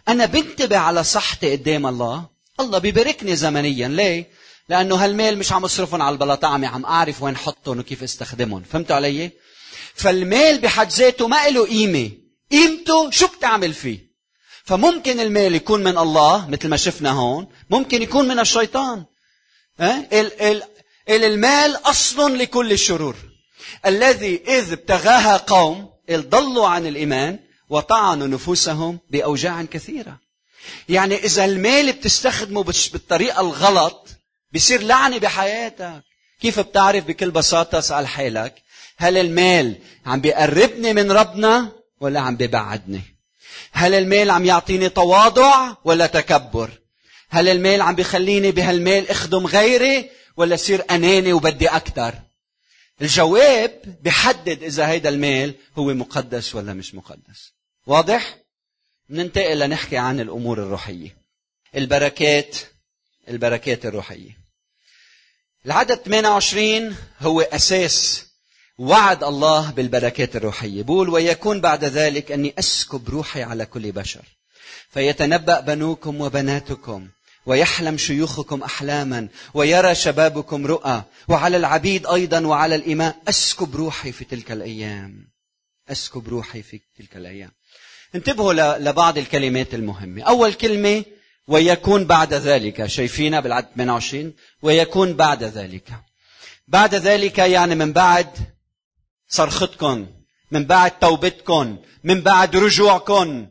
أنا 0.07 0.25
بنتبه 0.25 0.77
على 0.77 1.03
صحتي 1.03 1.51
قدام 1.51 1.87
الله. 1.87 2.25
الله 2.59 2.77
بيباركني 2.77 3.35
زمنيا. 3.35 3.87
ليه؟ 3.87 4.29
لأنه 4.69 4.95
هالمال 4.95 5.37
مش 5.37 5.51
عم 5.51 5.63
أصرفهم 5.63 6.01
على 6.01 6.13
البلاطعمة 6.13 6.67
عم 6.67 6.85
أعرف 6.85 7.23
وين 7.23 7.37
حطهم 7.37 7.79
وكيف 7.79 8.03
أستخدمهم. 8.03 8.63
فهمتوا 8.71 8.95
علي؟ 8.95 9.31
فالمال 9.95 10.59
بحد 10.59 10.91
ذاته 10.91 11.27
ما 11.27 11.49
له 11.49 11.65
قيمة. 11.65 12.11
قيمته 12.51 13.11
شو 13.11 13.27
بتعمل 13.27 13.73
فيه؟ 13.73 14.11
فممكن 14.63 15.19
المال 15.19 15.55
يكون 15.55 15.83
من 15.83 15.97
الله 15.97 16.49
مثل 16.49 16.67
ما 16.67 16.77
شفنا 16.77 17.11
هون. 17.11 17.47
ممكن 17.69 18.01
يكون 18.01 18.27
من 18.27 18.39
الشيطان. 18.39 19.05
المال 21.25 21.75
أصل 21.85 22.37
لكل 22.37 22.71
الشرور. 22.71 23.15
الذي 23.85 24.41
إذ 24.47 24.71
ابتغاها 24.71 25.37
قوم 25.37 25.89
ضلوا 26.11 26.67
عن 26.67 26.87
الإيمان 26.87 27.39
وطعنوا 27.69 28.27
نفوسهم 28.27 28.99
بأوجاع 29.09 29.63
كثيرة. 29.63 30.19
يعني 30.89 31.15
إذا 31.15 31.45
المال 31.45 31.91
بتستخدمه 31.91 32.63
بالطريقة 32.63 33.41
الغلط 33.41 34.07
بيصير 34.51 34.81
لعنة 34.81 35.17
بحياتك. 35.17 36.03
كيف 36.41 36.59
بتعرف 36.59 37.05
بكل 37.05 37.31
بساطة 37.31 37.79
اسأل 37.79 38.07
حالك 38.07 38.63
هل 38.97 39.17
المال 39.17 39.75
عم 40.05 40.21
بيقربني 40.21 40.93
من 40.93 41.11
ربنا 41.11 41.71
ولا 41.99 42.19
عم 42.19 42.35
بيبعدني؟ 42.35 43.01
هل 43.71 43.93
المال 43.93 44.29
عم 44.29 44.45
يعطيني 44.45 44.89
تواضع 44.89 45.75
ولا 45.83 46.05
تكبر؟ 46.07 46.80
هل 47.31 47.49
المال 47.49 47.81
عم 47.81 47.95
بيخليني 47.95 48.51
بهالمال 48.51 49.09
اخدم 49.09 49.47
غيري 49.47 50.09
ولا 50.37 50.55
صير 50.55 50.83
اناني 50.91 51.33
وبدي 51.33 51.67
أكثر 51.67 52.13
الجواب 53.01 53.81
بحدد 54.01 54.63
إذا 54.63 54.87
هيدا 54.87 55.09
المال 55.09 55.55
هو 55.77 55.93
مقدس 55.93 56.55
ولا 56.55 56.73
مش 56.73 56.95
مقدس. 56.95 57.53
واضح؟ 57.87 58.37
ننتقل 59.09 59.59
لنحكي 59.59 59.97
عن 59.97 60.19
الأمور 60.19 60.63
الروحية. 60.63 61.17
البركات 61.75 62.57
البركات 63.27 63.85
الروحية. 63.85 64.37
العدد 65.65 65.95
28 65.95 66.95
هو 67.19 67.41
أساس 67.41 68.25
وعد 68.77 69.23
الله 69.23 69.71
بالبركات 69.71 70.35
الروحية. 70.35 70.83
بقول 70.83 71.09
ويكون 71.09 71.61
بعد 71.61 71.85
ذلك 71.85 72.31
أني 72.31 72.53
أسكب 72.59 73.09
روحي 73.09 73.43
على 73.43 73.65
كل 73.65 73.91
بشر. 73.91 74.25
فيتنبأ 74.89 75.59
بنوكم 75.59 76.21
وبناتكم. 76.21 77.09
ويحلم 77.45 77.97
شيوخكم 77.97 78.63
أحلاما 78.63 79.27
ويرى 79.53 79.95
شبابكم 79.95 80.67
رؤى 80.67 81.03
وعلى 81.27 81.57
العبيد 81.57 82.07
أيضا 82.07 82.39
وعلى 82.39 82.75
الإماء. 82.75 83.17
أسكب 83.27 83.75
روحي 83.75 84.11
في 84.11 84.25
تلك 84.25 84.51
الأيام. 84.51 85.27
أسكب 85.89 86.29
روحي 86.29 86.61
في 86.61 86.79
تلك 86.97 87.17
الأيام. 87.17 87.51
انتبهوا 88.15 88.77
لبعض 88.77 89.17
الكلمات 89.17 89.73
المهمة. 89.73 90.23
أول 90.23 90.53
كلمة 90.53 91.03
ويكون 91.47 92.05
بعد 92.05 92.33
ذلك. 92.33 92.85
شايفينها 92.85 93.39
بالعدد 93.39 93.67
28 93.75 94.33
ويكون 94.61 95.13
بعد 95.13 95.43
ذلك. 95.43 95.93
بعد 96.67 96.95
ذلك 96.95 97.37
يعني 97.37 97.75
من 97.75 97.93
بعد 97.93 98.27
صرختكم 99.27 100.07
من 100.51 100.65
بعد 100.65 100.91
توبتكم 100.91 101.77
من 102.03 102.21
بعد 102.21 102.55
رجوعكم 102.55 103.47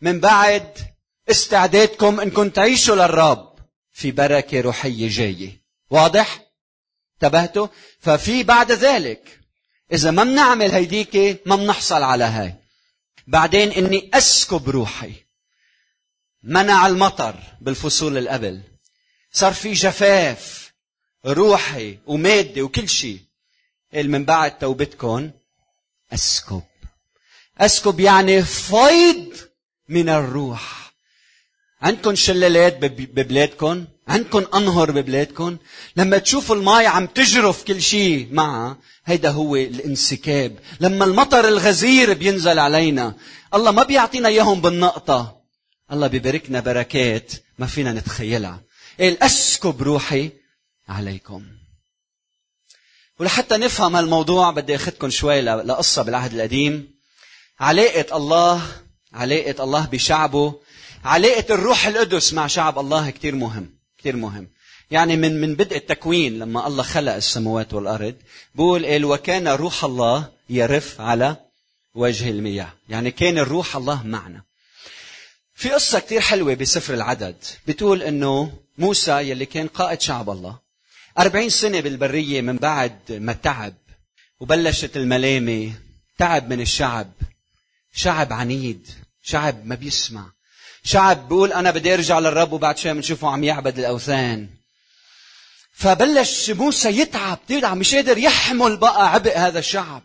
من 0.00 0.20
بعد 0.20 0.78
استعدادكم 1.30 2.20
انكم 2.20 2.50
تعيشوا 2.50 2.96
للرب 2.96 3.58
في 3.92 4.10
بركة 4.10 4.60
روحية 4.60 5.08
جاية. 5.08 5.62
واضح؟ 5.90 6.46
انتبهتوا؟ 7.14 7.68
ففي 8.00 8.42
بعد 8.42 8.72
ذلك 8.72 9.40
إذا 9.92 10.10
ما 10.10 10.24
بنعمل 10.24 10.70
هيديك 10.70 11.42
ما 11.46 11.56
بنحصل 11.56 12.02
على 12.02 12.24
هاي. 12.24 12.54
بعدين 13.26 13.72
إني 13.72 14.10
أسكب 14.14 14.68
روحي. 14.68 15.12
منع 16.42 16.86
المطر 16.86 17.36
بالفصول 17.60 18.18
اللي 18.18 18.30
قبل 18.30 18.62
صار 19.32 19.52
في 19.52 19.72
جفاف 19.72 20.72
روحي 21.26 21.98
ومادي 22.06 22.62
وكل 22.62 22.88
شيء. 22.88 23.20
من 23.94 24.24
بعد 24.24 24.58
توبتكم 24.58 25.30
أسكب. 26.12 26.62
أسكب 27.58 28.00
يعني 28.00 28.42
فيض 28.42 29.36
من 29.88 30.08
الروح. 30.08 30.85
عندكم 31.82 32.14
شلالات 32.14 32.78
ببلادكم 32.80 33.84
عندكم 34.08 34.44
أنهر 34.54 34.90
ببلادكم 34.90 35.56
لما 35.96 36.18
تشوفوا 36.18 36.56
الماء 36.56 36.86
عم 36.86 37.06
تجرف 37.06 37.64
كل 37.64 37.82
شيء 37.82 38.28
معها 38.32 38.76
هيدا 39.04 39.30
هو 39.30 39.56
الانسكاب. 39.56 40.58
لما 40.80 41.04
المطر 41.04 41.48
الغزير 41.48 42.12
بينزل 42.14 42.58
علينا 42.58 43.14
الله 43.54 43.70
ما 43.70 43.82
بيعطينا 43.82 44.28
إياهم 44.28 44.60
بالنقطة. 44.60 45.36
الله 45.92 46.06
بيباركنا 46.06 46.60
بركات 46.60 47.32
ما 47.58 47.66
فينا 47.66 47.92
نتخيلها. 47.92 48.62
قال 49.00 49.22
اسكب 49.22 49.82
روحي 49.82 50.30
عليكم. 50.88 51.44
ولحتى 53.20 53.56
نفهم 53.56 53.96
هالموضوع 53.96 54.50
بدي 54.50 54.74
اخذكم 54.74 55.10
شوي 55.10 55.40
لقصة 55.40 56.02
بالعهد 56.02 56.34
القديم. 56.34 56.94
علاقة 57.60 58.16
الله 58.16 58.62
علاقة 59.12 59.64
الله 59.64 59.86
بشعبه 59.86 60.60
علاقة 61.06 61.54
الروح 61.54 61.86
القدس 61.86 62.32
مع 62.32 62.46
شعب 62.46 62.78
الله 62.78 63.10
كتير 63.10 63.34
مهم 63.34 63.70
كتير 63.98 64.16
مهم. 64.16 64.48
يعني 64.90 65.16
من 65.16 65.40
من 65.40 65.54
بدء 65.54 65.76
التكوين 65.76 66.38
لما 66.38 66.66
الله 66.66 66.82
خلق 66.82 67.14
السماوات 67.14 67.74
والأرض 67.74 68.14
بقول 68.54 68.86
قال 68.86 69.04
وكان 69.04 69.48
روح 69.48 69.84
الله 69.84 70.32
يرف 70.50 71.00
على 71.00 71.36
وجه 71.94 72.30
المياه. 72.30 72.72
يعني 72.88 73.10
كان 73.10 73.38
الروح 73.38 73.76
الله 73.76 74.06
معنا. 74.06 74.42
في 75.54 75.70
قصة 75.70 75.98
كتير 75.98 76.20
حلوة 76.20 76.54
بسفر 76.54 76.94
العدد. 76.94 77.36
بتقول 77.68 78.02
إنه 78.02 78.52
موسى 78.78 79.12
يلي 79.12 79.46
كان 79.46 79.66
قائد 79.66 80.00
شعب 80.00 80.30
الله 80.30 80.58
أربعين 81.18 81.50
سنة 81.50 81.80
بالبرية 81.80 82.40
من 82.40 82.56
بعد 82.56 82.98
ما 83.12 83.32
تعب 83.32 83.74
وبلشت 84.40 84.96
الملامة 84.96 85.72
تعب 86.18 86.50
من 86.50 86.60
الشعب. 86.60 87.12
شعب 87.94 88.32
عنيد 88.32 88.88
شعب 89.22 89.66
ما 89.66 89.74
بيسمع. 89.74 90.35
شعب 90.86 91.28
بيقول 91.28 91.52
أنا 91.52 91.70
بدي 91.70 91.94
أرجع 91.94 92.18
للرب 92.18 92.52
وبعد 92.52 92.78
شوي 92.78 92.92
بنشوفه 92.92 93.28
عم 93.28 93.44
يعبد 93.44 93.78
الأوثان. 93.78 94.48
فبلش 95.72 96.50
موسى 96.50 96.88
يتعب 96.88 97.38
يتعب 97.48 97.76
مش 97.76 97.94
قادر 97.94 98.18
يحمل 98.18 98.76
بقى 98.76 99.12
عبء 99.12 99.38
هذا 99.38 99.58
الشعب. 99.58 100.02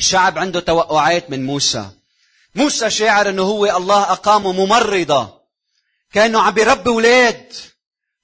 الشعب 0.00 0.38
عنده 0.38 0.60
توقعات 0.60 1.30
من 1.30 1.46
موسى. 1.46 1.90
موسى 2.54 2.90
شاعر 2.90 3.28
إنه 3.28 3.42
هو 3.42 3.76
الله 3.76 4.02
أقامه 4.12 4.52
ممرضة. 4.52 5.40
كأنه 6.12 6.40
عم 6.40 6.54
بيربي 6.54 6.90
أولاد. 6.90 7.52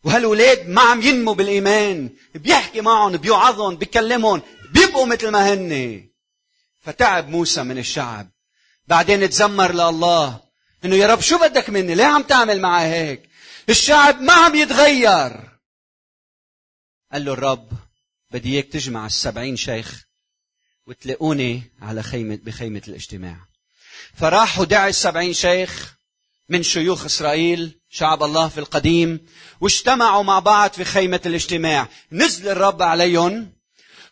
وهالولاد 0.05 0.69
ما 0.69 0.83
عم 0.83 1.03
ينموا 1.03 1.35
بالإيمان. 1.35 2.11
بيحكي 2.35 2.81
معهم 2.81 3.17
بيوعظهم 3.17 3.77
بيكلمهم 3.77 4.43
بيبقوا 4.73 5.07
مثل 5.07 5.29
ما 5.29 5.53
هن. 5.53 6.03
فتعب 6.85 7.29
موسى 7.29 7.63
من 7.63 7.79
الشعب. 7.79 8.31
بعدين 8.87 9.31
تزمر 9.31 9.73
لله. 9.73 10.46
إنه 10.87 10.97
يا 10.97 11.07
رب 11.07 11.21
شو 11.21 11.39
بدك 11.39 11.71
مني؟ 11.71 11.95
ليه 11.95 12.05
عم 12.05 12.23
تعمل 12.23 12.61
معي 12.61 12.87
هيك؟ 12.87 13.29
الشعب 13.69 14.21
ما 14.21 14.33
عم 14.33 14.55
يتغير. 14.55 15.59
قال 17.13 17.25
له 17.25 17.33
الرب 17.33 17.69
بدي 18.31 18.55
إياك 18.55 18.65
تجمع 18.65 19.07
السبعين 19.07 19.57
شيخ 19.57 20.07
وتلاقوني 20.87 21.63
على 21.83 22.03
خيمة 22.03 22.39
بخيمة 22.43 22.83
الاجتماع. 22.89 23.37
فراحوا 24.15 24.65
دعي 24.65 24.91
السبعين 24.91 25.33
شيخ 25.33 25.95
من 26.49 26.63
شيوخ 26.63 27.05
إسرائيل 27.05 27.81
شعب 27.91 28.23
الله 28.23 28.49
في 28.49 28.59
القديم 28.59 29.27
واجتمعوا 29.61 30.23
مع 30.23 30.39
بعض 30.39 30.71
في 30.73 30.85
خيمة 30.85 31.21
الاجتماع. 31.27 31.89
نزل 32.13 32.49
الرب 32.49 32.83
عليهم 32.83 33.53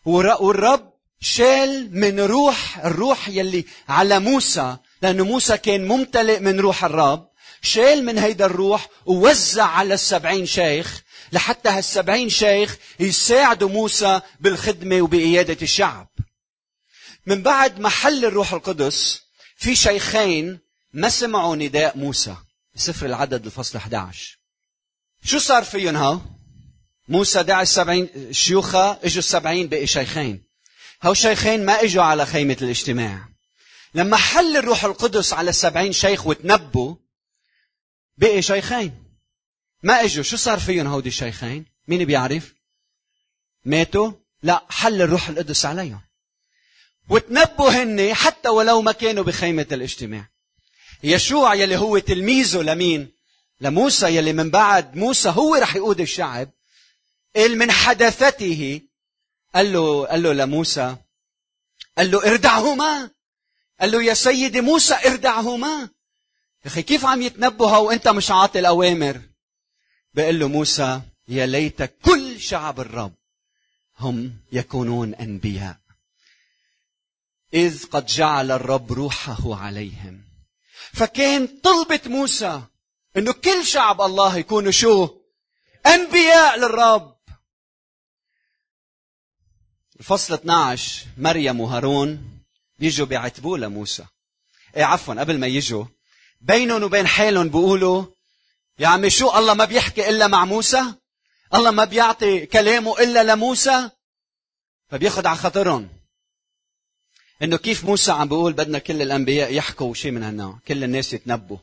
والرب 0.05 0.93
شال 1.21 1.99
من 1.99 2.19
روح 2.19 2.77
الروح 2.85 3.29
يلي 3.29 3.65
على 3.89 4.19
موسى 4.19 4.77
لأن 5.01 5.21
موسى 5.21 5.57
كان 5.57 5.87
ممتلئ 5.87 6.39
من 6.39 6.59
روح 6.59 6.83
الرب 6.83 7.29
شال 7.61 8.05
من 8.05 8.17
هيدا 8.17 8.45
الروح 8.45 8.89
ووزع 9.05 9.65
على 9.65 9.93
السبعين 9.93 10.45
شيخ 10.45 11.01
لحتى 11.31 11.69
هالسبعين 11.69 12.29
شيخ 12.29 12.77
يساعدوا 12.99 13.69
موسى 13.69 14.21
بالخدمة 14.39 15.01
وبقيادة 15.01 15.57
الشعب. 15.61 16.07
من 17.25 17.41
بعد 17.41 17.79
ما 17.79 17.89
حل 17.89 18.25
الروح 18.25 18.53
القدس 18.53 19.21
في 19.57 19.75
شيخين 19.75 20.59
ما 20.93 21.09
سمعوا 21.09 21.55
نداء 21.55 21.97
موسى. 21.97 22.35
بسفر 22.75 23.05
العدد 23.05 23.45
الفصل 23.45 23.77
11 23.77 24.37
شو 25.23 25.39
صار 25.39 25.63
فيهم 25.63 25.95
هاو؟ 25.95 26.21
موسى 27.07 27.43
دعا 27.43 27.61
السبعين 27.61 28.09
شيوخة 28.31 28.91
إجوا 28.91 29.19
السبعين 29.19 29.67
بقي 29.67 29.87
شيخين. 29.87 30.43
هاو 31.01 31.13
شيخين 31.13 31.65
ما 31.65 31.83
إجوا 31.83 32.03
على 32.03 32.25
خيمة 32.25 32.57
الاجتماع. 32.61 33.34
لما 33.95 34.17
حل 34.17 34.57
الروح 34.57 34.85
القدس 34.85 35.33
على 35.33 35.49
السبعين 35.49 35.93
شيخ 35.93 36.27
وتنبوا 36.27 36.95
بقي 38.17 38.41
شيخين. 38.41 39.03
ما 39.83 40.03
إجوا. 40.03 40.23
شو 40.23 40.37
صار 40.37 40.59
فيهم 40.59 40.87
هودي 40.87 41.09
الشيخين؟ 41.09 41.65
مين 41.87 42.05
بيعرف؟ 42.05 42.53
ماتوا؟ 43.65 44.11
لا 44.43 44.65
حل 44.69 45.01
الروح 45.01 45.29
القدس 45.29 45.65
عليهم. 45.65 46.01
وتنبوا 47.09 47.69
هن 47.69 48.13
حتى 48.13 48.49
ولو 48.49 48.81
ما 48.81 48.91
كانوا 48.91 49.23
بخيمة 49.23 49.67
الاجتماع. 49.71 50.29
يشوع 51.03 51.55
يلي 51.55 51.77
هو 51.77 51.97
تلميذه 51.97 52.61
لمين؟ 52.61 53.11
لموسى 53.61 54.15
يلي 54.15 54.33
من 54.33 54.49
بعد 54.49 54.95
موسى 54.95 55.29
هو 55.29 55.55
رح 55.55 55.75
يقود 55.75 56.01
الشعب. 56.01 56.49
قال 57.35 57.57
من 57.57 57.71
حدثته 57.71 58.81
قال 59.55 59.73
له 59.73 60.05
قال 60.05 60.23
له 60.23 60.33
لموسى 60.33 60.95
قال 61.97 62.11
له 62.11 62.31
اردعهما 62.31 63.09
قال 63.79 63.91
له 63.91 64.03
يا 64.03 64.13
سيدي 64.13 64.61
موسى 64.61 64.95
اردعهما. 65.05 65.89
يا 66.65 66.67
أخي 66.67 66.81
كيف 66.81 67.05
عم 67.05 67.21
يتنبهوا 67.21 67.77
وأنت 67.77 68.07
مش 68.07 68.31
عاطي 68.31 68.59
الاوامر 68.59 69.21
بيقول 70.13 70.39
له 70.39 70.47
موسى 70.47 71.01
يا 71.27 71.45
ليت 71.45 71.83
كل 71.83 72.39
شعب 72.39 72.79
الرب 72.79 73.13
هم 73.99 74.33
يكونون 74.51 75.15
أنبياء. 75.15 75.77
إذ 77.53 77.85
قد 77.85 78.05
جعل 78.05 78.51
الرب 78.51 78.93
روحه 78.93 79.55
عليهم. 79.55 80.21
فكان 80.93 81.47
طلبة 81.47 82.01
موسى 82.05 82.61
إنه 83.17 83.33
كل 83.33 83.65
شعب 83.65 84.01
الله 84.01 84.37
يكونوا 84.37 84.71
شو؟ 84.71 85.09
أنبياء 85.85 86.57
للرب. 86.57 87.15
الفصل 89.99 90.33
12 90.33 91.05
مريم 91.17 91.59
وهارون 91.59 92.34
بيجوا 92.79 93.05
بيعتبوا 93.05 93.57
لموسى. 93.57 94.05
إيه 94.77 94.83
عفوا 94.83 95.13
قبل 95.13 95.39
ما 95.39 95.47
يجوا. 95.47 95.85
بينهم 96.41 96.83
وبين 96.83 97.07
حالهم 97.07 97.49
بيقولوا 97.49 98.05
يا 98.79 98.87
عمي 98.87 99.09
شو 99.09 99.37
الله 99.37 99.53
ما 99.53 99.65
بيحكي 99.65 100.09
إلا 100.09 100.27
مع 100.27 100.45
موسى؟ 100.45 100.83
الله 101.53 101.71
ما 101.71 101.85
بيعطي 101.85 102.45
كلامه 102.45 102.99
إلا 102.99 103.23
لموسى؟ 103.23 103.89
فبياخد 104.89 105.25
على 105.25 105.37
خاطرهم. 105.37 105.89
إنه 107.41 107.57
كيف 107.57 107.85
موسى 107.85 108.11
عم 108.11 108.27
بيقول 108.27 108.53
بدنا 108.53 108.79
كل 108.79 109.01
الأنبياء 109.01 109.53
يحكوا 109.53 109.93
شيء 109.93 110.11
من 110.11 110.23
هالنوع 110.23 110.59
كل 110.67 110.83
الناس 110.83 111.13
يتنبوا 111.13 111.57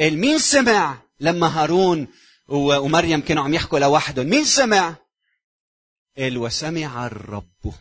قال 0.00 0.18
مين 0.18 0.38
سمع 0.38 0.98
لما 1.20 1.46
هارون 1.46 2.08
ومريم 2.48 3.20
كانوا 3.20 3.44
عم 3.44 3.54
يحكوا 3.54 3.78
لوحدهم؟ 3.78 4.26
مين 4.26 4.44
سمع؟ 4.44 4.94
قال 6.18 6.38
وسمع 6.38 7.06
الرب. 7.06 7.74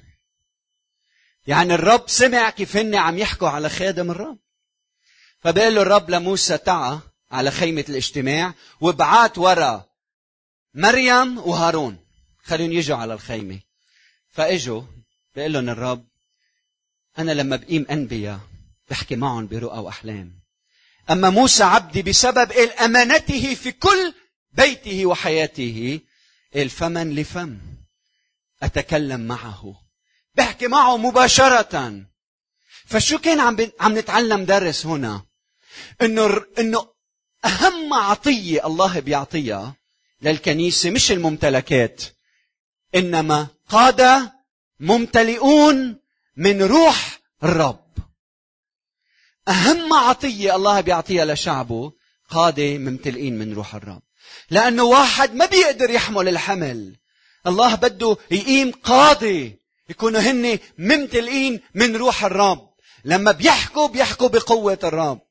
يعني 1.51 1.73
الرب 1.73 2.03
سمع 2.07 2.49
كيف 2.49 2.77
هن 2.77 2.95
عم 2.95 3.17
يحكوا 3.17 3.49
على 3.49 3.69
خادم 3.69 4.11
الرب. 4.11 4.39
فبقول 5.39 5.75
له 5.75 5.81
الرب 5.81 6.09
لموسى 6.09 6.57
تعا 6.57 6.99
على 7.31 7.51
خيمة 7.51 7.85
الاجتماع 7.89 8.53
وابعات 8.81 9.37
ورا 9.37 9.85
مريم 10.73 11.37
وهارون. 11.37 12.05
خليهم 12.43 12.71
يجوا 12.71 12.97
على 12.97 13.13
الخيمة. 13.13 13.59
فإجوا 14.29 14.81
بقول 15.35 15.53
لهم 15.53 15.69
الرب 15.69 16.07
أنا 17.19 17.31
لما 17.31 17.55
بقيم 17.55 17.85
أنبياء 17.91 18.39
بحكي 18.89 19.15
معهم 19.15 19.47
برؤى 19.47 19.79
وأحلام 19.79 20.41
أما 21.09 21.29
موسى 21.29 21.63
عبدي 21.63 22.01
بسبب 22.01 22.51
أمانته 22.85 23.55
في 23.55 23.71
كل 23.71 24.13
بيته 24.51 25.05
وحياته 25.05 25.99
الفمن 26.55 27.15
لفم؟ 27.15 27.57
أتكلم 28.63 29.21
معه. 29.21 29.90
بحكي 30.35 30.67
معه 30.67 30.97
مباشرة. 30.97 32.05
فشو 32.85 33.17
كان 33.17 33.39
عم 33.39 33.57
عم 33.79 33.97
نتعلم 33.97 34.45
درس 34.45 34.85
هنا؟ 34.85 35.25
إنه 36.01 36.45
إنه 36.59 36.87
أهم 37.45 37.93
عطية 37.93 38.67
الله 38.67 38.99
بيعطيها 38.99 39.75
للكنيسة 40.21 40.89
مش 40.89 41.11
الممتلكات 41.11 42.03
إنما 42.95 43.47
قاده 43.69 44.33
ممتلئون 44.79 45.99
من 46.37 46.61
روح 46.61 47.19
الرب. 47.43 47.91
أهم 49.47 49.93
عطية 49.93 50.55
الله 50.55 50.81
بيعطيها 50.81 51.25
لشعبه 51.25 51.93
قادة 52.29 52.77
ممتلئين 52.77 53.37
من 53.37 53.53
روح 53.53 53.75
الرب. 53.75 54.01
لأنه 54.49 54.83
واحد 54.83 55.35
ما 55.35 55.45
بيقدر 55.45 55.89
يحمل 55.89 56.27
الحمل. 56.27 56.97
الله 57.47 57.75
بده 57.75 58.17
يقيم 58.31 58.71
قاضي. 58.71 59.60
يكونوا 59.89 60.21
هن 60.21 60.59
ممتلئين 60.77 61.61
من 61.75 61.95
روح 61.95 62.25
الرب. 62.25 62.69
لما 63.05 63.31
بيحكوا 63.31 63.87
بيحكوا 63.87 64.27
بقوة 64.27 64.79
الرب. 64.83 65.21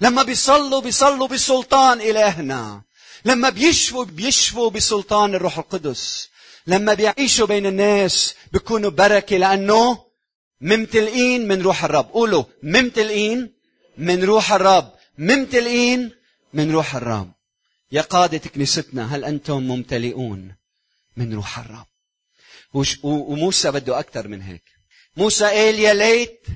لما 0.00 0.22
بيصلوا 0.22 0.80
بيصلوا 0.80 1.28
بسلطان 1.28 2.00
إلهنا. 2.00 2.82
لما 3.24 3.48
بيشفوا 3.48 4.04
بيشفوا 4.04 4.70
بسلطان 4.70 5.34
الروح 5.34 5.58
القدس. 5.58 6.28
لما 6.66 6.94
بيعيشوا 6.94 7.46
بين 7.46 7.66
الناس 7.66 8.34
بيكونوا 8.52 8.90
بركة 8.90 9.36
لأنه 9.36 10.04
ممتلئين 10.60 11.48
من 11.48 11.62
روح 11.62 11.84
الرب. 11.84 12.10
قولوا 12.10 12.44
ممتلئين 12.62 13.52
من 13.98 14.24
روح 14.24 14.52
الرب. 14.52 14.92
ممتلئين 15.18 16.10
من 16.54 16.72
روح 16.72 16.96
الرب. 16.96 17.32
يا 17.92 18.02
قادة 18.02 18.38
كنيستنا 18.38 19.16
هل 19.16 19.24
أنتم 19.24 19.62
ممتلئون 19.62 20.54
من 21.16 21.34
روح 21.34 21.58
الرب؟ 21.58 21.89
وموسى 23.02 23.70
بده 23.70 23.98
أكثر 23.98 24.28
من 24.28 24.42
هيك. 24.42 24.64
موسى 25.16 25.44
قال 25.44 25.78
يا 25.78 25.94
ليت 25.94 26.46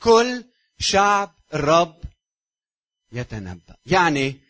كل 0.00 0.44
شعب 0.78 1.34
الرب 1.54 2.00
يتنبأ. 3.12 3.76
يعني 3.86 4.40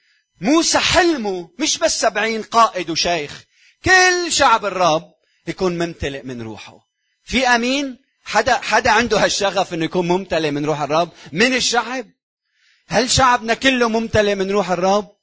موسى 0.40 0.78
حلمه 0.78 1.50
مش 1.58 1.78
بس 1.78 2.00
سبعين 2.00 2.42
قائد 2.42 2.90
وشيخ. 2.90 3.44
كل 3.84 4.32
شعب 4.32 4.64
الرب 4.64 5.14
يكون 5.46 5.78
ممتلئ 5.78 6.22
من 6.22 6.42
روحه. 6.42 6.78
في 7.24 7.46
أمين؟ 7.48 7.98
حدا 8.24 8.56
حدا 8.56 8.90
عنده 8.90 9.24
هالشغف 9.24 9.74
إنه 9.74 9.84
يكون 9.84 10.08
ممتلئ 10.08 10.50
من 10.50 10.64
روح 10.64 10.80
الرب؟ 10.80 11.10
من 11.32 11.54
الشعب؟ 11.54 12.06
هل 12.88 13.10
شعبنا 13.10 13.54
كله 13.54 13.88
ممتلئ 13.88 14.34
من 14.34 14.50
روح 14.50 14.70
الرب؟ 14.70 15.16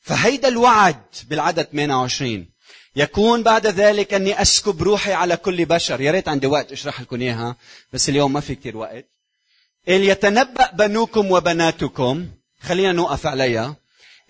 فهيدا 0.00 0.48
الوعد 0.48 1.04
بالعدد 1.24 1.62
28 1.62 2.51
يكون 2.96 3.42
بعد 3.42 3.66
ذلك 3.66 4.14
أني 4.14 4.42
أسكب 4.42 4.82
روحي 4.82 5.12
على 5.12 5.36
كل 5.36 5.64
بشر. 5.64 6.00
يا 6.00 6.10
ريت 6.10 6.28
عندي 6.28 6.46
وقت 6.46 6.72
أشرح 6.72 7.00
لكم 7.00 7.20
إياها 7.20 7.56
بس 7.92 8.08
اليوم 8.08 8.32
ما 8.32 8.40
في 8.40 8.54
كثير 8.54 8.76
وقت. 8.76 9.06
قال 9.88 10.04
يتنبأ 10.04 10.70
بنوكم 10.70 11.30
وبناتكم 11.30 12.28
خلينا 12.60 12.92
نوقف 12.92 13.26
عليها. 13.26 13.76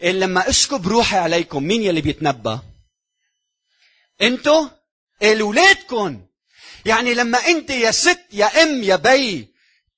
قال 0.02 0.20
لما 0.20 0.48
أسكب 0.48 0.88
روحي 0.88 1.16
عليكم 1.16 1.62
مين 1.62 1.82
يلي 1.82 2.00
بيتنبأ؟ 2.00 2.60
أنتو؟ 4.22 4.68
قال 5.22 5.40
اولادكم 5.40 6.20
يعني 6.84 7.14
لما 7.14 7.38
أنت 7.38 7.70
يا 7.70 7.90
ست 7.90 8.20
يا 8.32 8.62
أم 8.62 8.82
يا 8.82 8.96
بي 8.96 9.48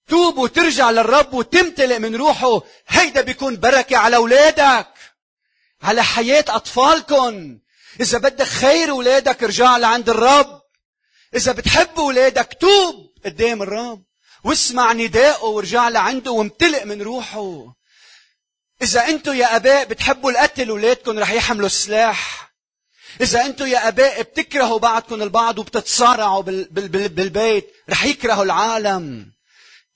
توب 0.09 0.39
وترجع 0.39 0.91
للرب 0.91 1.35
وتمتلئ 1.35 1.99
من 1.99 2.17
روحه 2.17 2.63
هيدا 2.89 3.21
بيكون 3.21 3.57
بركة 3.57 3.97
على 3.97 4.17
أولادك 4.17 4.89
على 5.83 6.05
حياة 6.05 6.45
أطفالكم 6.49 7.59
إذا 8.01 8.19
بدك 8.19 8.47
خير 8.47 8.91
أولادك 8.91 9.45
ارجع 9.45 9.77
لعند 9.77 10.09
الرب. 10.09 10.61
إذا 11.37 11.53
بتحب 11.53 11.99
أولادك 11.99 12.57
توب 12.61 12.95
قدام 13.25 13.63
الرب. 13.63 14.05
واسمع 14.45 14.93
نداءه 14.93 15.45
وارجع 15.45 15.89
لعنده 15.89 16.31
وامتلئ 16.31 16.85
من 16.85 17.03
روحه. 17.03 17.75
إذا 18.83 19.09
أنتوا 19.09 19.35
يا 19.35 19.57
آباء 19.57 19.85
بتحبوا 19.85 20.31
القتل 20.31 20.69
أولادكم 20.69 21.19
رح 21.19 21.31
يحملوا 21.31 21.67
السلاح. 21.67 22.55
إذا 23.21 23.47
أنتم 23.47 23.67
يا 23.67 23.89
أباء 23.89 24.23
بتكرهوا 24.23 24.79
بعضكم 24.79 25.23
البعض 25.23 25.59
وبتتصارعوا 25.59 26.43
بالبيت 26.43 27.73
رح 27.91 28.05
يكرهوا 28.05 28.45
العالم. 28.45 29.33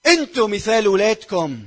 أنتم 0.06 0.50
مثال 0.50 0.84
أولادكم 0.84 1.66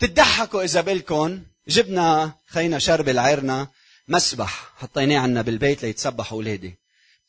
تضحكوا 0.00 0.62
إذا 0.62 0.80
بالكم 0.80 1.42
جبنا 1.68 2.34
خينا 2.48 2.78
شرب 2.78 3.08
العيرنا. 3.08 3.68
مسبح 4.08 4.70
حطيناه 4.78 5.18
عنا 5.18 5.42
بالبيت 5.42 5.82
ليتسبحوا 5.82 6.38
أولادي 6.38 6.74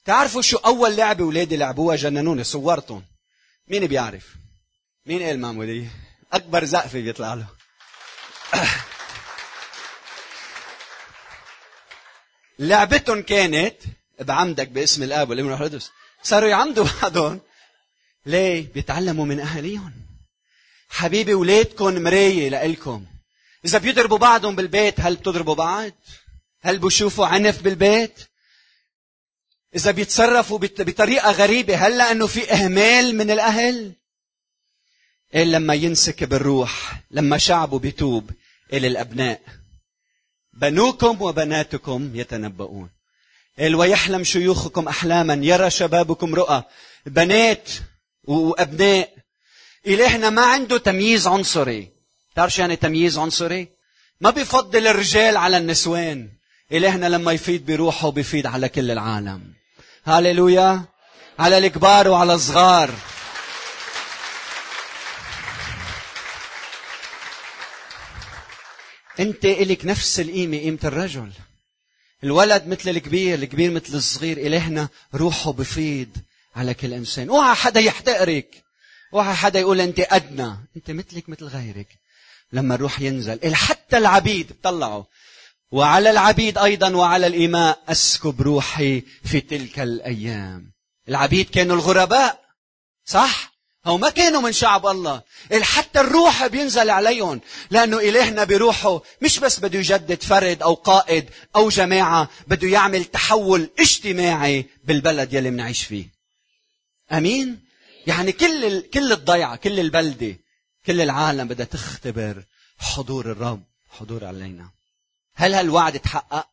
تعرفوا 0.06 0.42
شو 0.42 0.58
أول 0.58 0.96
لعبة 0.96 1.24
أولادي 1.24 1.58
لعبوها؟ 1.58 1.96
جننوني 1.96 2.44
صورتهم. 2.44 3.04
مين 3.68 3.88
بيعرف؟ 3.88 4.36
مين 5.06 5.24
قال 5.24 5.40
مامولي 5.40 5.88
أكبر 6.34 6.66
زقفة 6.66 7.02
بيطلع 7.02 7.34
له. 7.34 7.48
لعبتهم 12.60 13.22
كانت 13.22 13.76
بعمدك 14.20 14.68
باسم 14.68 15.04
الأب 15.04 15.30
والابن 15.30 15.52
والروح 15.52 15.82
صاروا 16.24 16.50
يعمدوا 16.50 16.86
بعضهم. 17.02 17.42
ليه؟ 18.26 18.74
بيتعلموا 18.74 19.26
من 19.26 19.40
أهاليهم. 19.40 19.94
حبيبي 20.90 21.34
ولادكم 21.34 22.04
مراية 22.04 22.50
لإلكم. 22.50 23.06
إذا 23.66 23.78
بيضربوا 23.78 24.18
بعضهم 24.18 24.56
بالبيت 24.56 25.00
هل 25.00 25.16
بتضربوا 25.16 25.56
بعض؟ 25.56 25.92
هل 26.62 26.80
بشوفوا 26.80 27.26
عنف 27.26 27.62
بالبيت؟ 27.62 28.20
إذا 29.76 29.92
بيتصرفوا 29.92 30.60
بطريقة 30.60 31.32
غريبة 31.32 31.76
هل 31.76 31.98
لأنه 31.98 32.28
في 32.28 32.54
إهمال 32.54 33.16
من 33.16 33.32
الأهل؟ 33.32 33.94
إلا 35.36 35.58
لما 35.58 35.74
ينسكب 35.74 36.34
الروح 36.34 37.02
لما 37.12 37.38
شعبه 37.38 37.80
بيتوب 37.80 38.32
إلى 38.74 38.88
الأبناء. 38.88 39.42
بنوكم 40.54 41.22
وبناتكم 41.22 42.12
يتنبؤون. 42.16 42.90
قال 43.60 43.76
ويحلم 43.76 44.24
شيوخكم 44.24 44.88
أحلاما؟ 44.88 45.34
يرى 45.34 45.70
شبابكم 45.70 46.36
رؤى. 46.36 46.64
بنات 47.06 47.70
وأبناء. 48.24 49.14
إلهنا 49.88 50.30
ما 50.30 50.46
عنده 50.46 50.78
تمييز 50.78 51.28
عنصري. 51.28 51.92
تعرف 52.36 52.60
يعني 52.60 52.76
تمييز 52.76 53.18
عنصري؟ 53.18 53.68
ما 54.22 54.30
بيفضل 54.30 54.88
الرجال 54.88 55.38
على 55.38 55.58
النسوان. 55.58 56.37
إلهنا 56.72 57.06
لما 57.06 57.32
يفيد 57.32 57.66
بروحه 57.66 58.10
بيفيد 58.10 58.46
على 58.46 58.70
كل 58.70 58.92
العالم. 58.92 59.54
هاليلويا 60.06 60.84
على 61.40 61.58
الكبار 61.58 62.08
وعلى 62.08 62.34
الصغار. 62.34 62.94
أنت 69.20 69.46
إلك 69.46 69.86
نفس 69.86 70.20
القيمة 70.20 70.58
قيمة 70.58 70.80
الرجل. 70.84 71.32
الولد 72.24 72.68
مثل 72.68 72.90
الكبير 72.90 73.34
الكبير 73.36 73.72
مثل 73.72 73.96
الصغير. 73.96 74.38
إلهنا 74.38 74.90
روحه 75.16 75.52
بفيض 75.52 76.10
على 76.56 76.74
كل 76.74 76.94
إنسان. 76.94 77.30
أوعى 77.30 77.56
حدا 77.56 77.80
يحتقرك. 77.80 78.64
أوعى 79.14 79.36
حدا 79.36 79.60
يقول 79.60 79.82
أنت 79.82 80.00
أدنى. 80.00 80.56
أنت 80.78 80.92
مثلك 80.92 81.30
مثل 81.30 81.46
غيرك. 81.46 81.88
لما 82.52 82.76
الروح 82.76 83.02
ينزل 83.02 83.56
حتى 83.56 83.98
العبيد 83.98 84.56
طلعوا 84.64 85.04
وعلى 85.72 86.10
العبيد 86.10 86.58
أيضا 86.58 86.96
وعلى 86.96 87.28
الاماء 87.28 87.84
أسكب 87.90 88.42
روحي 88.42 89.04
في 89.24 89.42
تلك 89.42 89.80
الأيام. 89.80 90.72
العبيد 91.10 91.50
كانوا 91.50 91.76
الغرباء 91.76 92.42
صح؟ 93.06 93.58
هو 93.86 93.98
ما 93.98 94.10
كانوا 94.10 94.42
من 94.42 94.52
شعب 94.52 94.88
الله. 94.88 95.22
حتى 95.62 96.00
الروح 96.00 96.48
بينزل 96.48 96.90
عليهم 96.90 97.42
لأنه 97.72 98.00
إلهنا 98.00 98.44
بروحه 98.44 99.02
مش 99.22 99.40
بس 99.40 99.60
بده 99.60 99.80
يجدد 99.80 100.24
فرد 100.24 100.62
أو 100.62 100.74
قائد 100.74 101.30
أو 101.56 101.70
جماعة 101.70 102.30
بده 102.48 102.68
يعمل 102.68 103.06
تحول 103.06 103.70
اجتماعي 103.80 104.66
بالبلد 104.84 105.34
يلي 105.34 105.52
منعيش 105.52 105.84
فيه. 105.84 106.06
أمين؟ 107.12 107.68
يعني 108.08 108.32
كل 108.32 108.82
كل 108.82 109.12
الضيعة 109.12 109.56
كل 109.56 109.80
البلدة 109.80 110.36
كل 110.86 111.02
العالم 111.02 111.48
بدها 111.48 111.66
تختبر 111.66 112.44
حضور 112.80 113.32
الرب 113.32 113.64
حضور 113.90 114.26
علينا. 114.26 114.77
هل 115.40 115.54
هالوعد 115.54 116.00
تحقق 116.00 116.50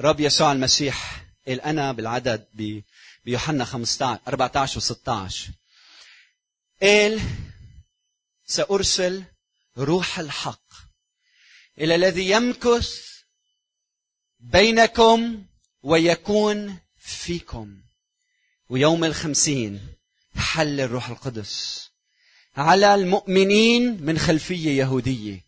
رب 0.00 0.20
يسوع 0.20 0.52
المسيح 0.52 1.24
قال 1.46 1.60
أنا 1.60 1.92
بالعدد 1.92 2.46
بيوحنا 3.24 3.64
15 3.64 4.20
14 4.28 4.78
و 4.78 4.80
16 4.80 5.50
قال 6.82 7.20
سأرسل 8.46 9.24
روح 9.78 10.18
الحق 10.18 10.72
إلى 11.78 11.94
الذي 11.94 12.30
يمكث 12.30 13.06
بينكم 14.40 15.44
ويكون 15.82 16.78
فيكم. 16.98 17.80
ويوم 18.68 19.04
الخمسين 19.04 19.88
حل 20.36 20.80
الروح 20.80 21.08
القدس 21.08 21.86
على 22.56 22.94
المؤمنين 22.94 24.02
من 24.02 24.18
خلفية 24.18 24.70
يهودية. 24.70 25.45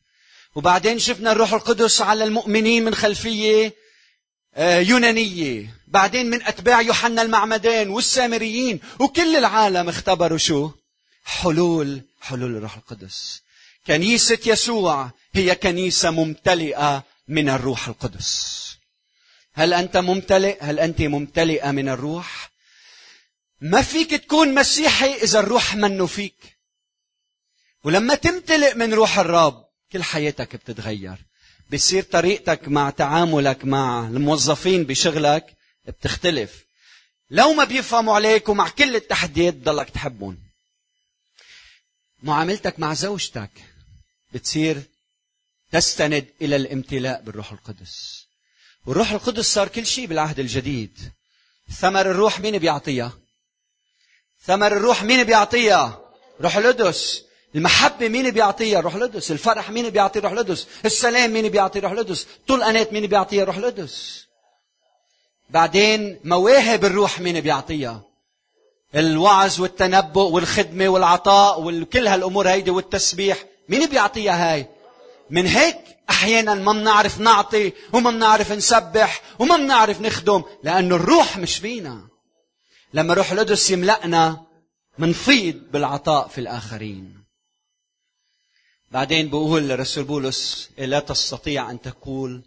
وبعدين 0.59 0.99
شفنا 0.99 1.33
الروح 1.33 1.53
القدس 1.53 2.01
على 2.01 2.25
المؤمنين 2.25 2.85
من 2.85 2.95
خلفية 2.95 3.75
آه، 4.55 4.79
يونانية. 4.79 5.75
بعدين 5.89 6.31
من 6.31 6.43
أتباع 6.43 6.81
يوحنا 6.81 7.23
المعمدان 7.23 7.91
والسامريين. 7.91 8.81
وكل 8.99 9.37
العالم 9.37 9.89
اختبروا 9.89 10.39
شو؟ 10.39 10.71
حلول 11.25 12.03
حلول 12.21 12.57
الروح 12.57 12.77
القدس. 12.77 13.43
كنيسة 13.87 14.39
يسوع 14.47 15.11
هي 15.33 15.55
كنيسة 15.55 16.11
ممتلئة 16.11 17.05
من 17.29 17.49
الروح 17.49 17.89
القدس. 17.89 18.65
هل 19.55 19.75
أنت 19.75 19.97
ممتلئ؟ 19.97 20.57
هل 20.61 20.81
أنت 20.81 21.03
ممتلئة 21.03 21.71
من 21.71 21.89
الروح؟ 21.89 22.51
ما 23.61 23.83
فيك 23.83 24.11
تكون 24.11 24.55
مسيحي 24.55 25.15
إذا 25.15 25.41
الروح 25.41 25.75
منه 25.75 26.07
فيك. 26.07 26.59
ولما 27.85 28.15
تمتلئ 28.15 28.75
من 28.75 28.95
روح 28.95 29.19
الرب 29.19 29.68
كل 29.93 30.03
حياتك 30.03 30.57
بتتغير. 30.57 31.17
بصير 31.73 32.03
طريقتك 32.03 32.69
مع 32.69 32.91
تعاملك 32.91 33.65
مع 33.65 34.09
الموظفين 34.09 34.85
بشغلك 34.85 35.57
بتختلف. 35.87 36.65
لو 37.31 37.53
ما 37.53 37.65
بيفهموا 37.65 38.15
عليك 38.15 38.49
ومع 38.49 38.69
كل 38.69 38.97
التحديات 38.97 39.55
ضلك 39.55 39.91
تحبهم. 39.91 40.39
معاملتك 42.23 42.81
مع 42.81 42.95
زوجتك 42.95 43.51
بتصير 44.33 44.83
تستند 45.73 46.27
إلى 46.43 46.57
الامتلاء 46.57 47.23
بالروح 47.23 47.53
القدس. 47.53 48.27
والروح 48.87 49.11
القدس 49.11 49.55
صار 49.55 49.69
كل 49.69 49.87
شيء 49.87 50.07
بالعهد 50.07 50.39
الجديد. 50.39 51.13
ثمر 51.73 52.11
الروح 52.11 52.41
مين 52.41 52.59
بيعطيها؟ 52.59 53.19
ثمر 54.45 54.77
الروح 54.77 55.03
مين 55.03 55.25
بيعطيها؟ 55.25 56.01
روح 56.41 56.57
القدس. 56.57 57.28
المحبة 57.55 58.09
مين 58.09 58.31
بيعطيها؟ 58.31 58.81
روح 58.81 58.95
القدس. 58.95 59.31
الفرح 59.31 59.71
مين 59.71 59.91
بيعطي 59.91 60.19
روح 60.19 60.33
القدس؟ 60.33 60.67
السلام 60.85 61.31
مين 61.31 61.49
بيعطي 61.49 61.79
روح 61.81 61.93
القدس؟ 61.93 62.27
أنات 62.51 62.93
مين 62.93 63.07
بيعطيها؟ 63.07 63.45
روح 63.45 63.57
القدس. 63.57 64.27
بعدين 65.51 66.21
مواهب 66.25 66.85
الروح 66.85 67.21
مين 67.21 67.41
بيعطيها؟ 67.41 68.03
الوعظ 68.95 69.61
والتنبؤ 69.61 70.31
والخدمة 70.31 70.89
والعطاء 70.89 71.63
وكل 71.63 72.07
هالأمور 72.07 72.49
هيدي 72.49 72.71
والتسبيح. 72.71 73.45
مين 73.69 73.87
بيعطيها 73.87 74.53
هاي؟ 74.55 74.67
من 75.31 75.47
هيك 75.47 75.79
أحيانا 76.11 76.55
ما 76.55 76.73
بنعرف 76.73 77.21
نعطي 77.21 77.73
وما 77.93 78.11
بنعرف 78.11 78.53
نسبح 78.53 79.23
وما 79.39 79.57
بنعرف 79.57 80.01
نخدم 80.01 80.43
لأنه 80.63 80.97
الروح 80.97 81.39
مش 81.39 81.57
فينا. 81.57 82.09
لما 82.95 83.15
روح 83.15 83.33
القدس 83.33 83.71
يملأنا 83.71 84.43
منفيض 84.99 85.55
بالعطاء 85.73 86.29
في 86.29 86.39
الآخرين. 86.39 87.18
بعدين 88.91 89.29
بقول 89.29 89.69
لرسول 89.69 90.05
بولس 90.05 90.71
لا 90.79 91.01
تستطيع 91.01 91.71
أن 91.71 91.81
تقول 91.81 92.43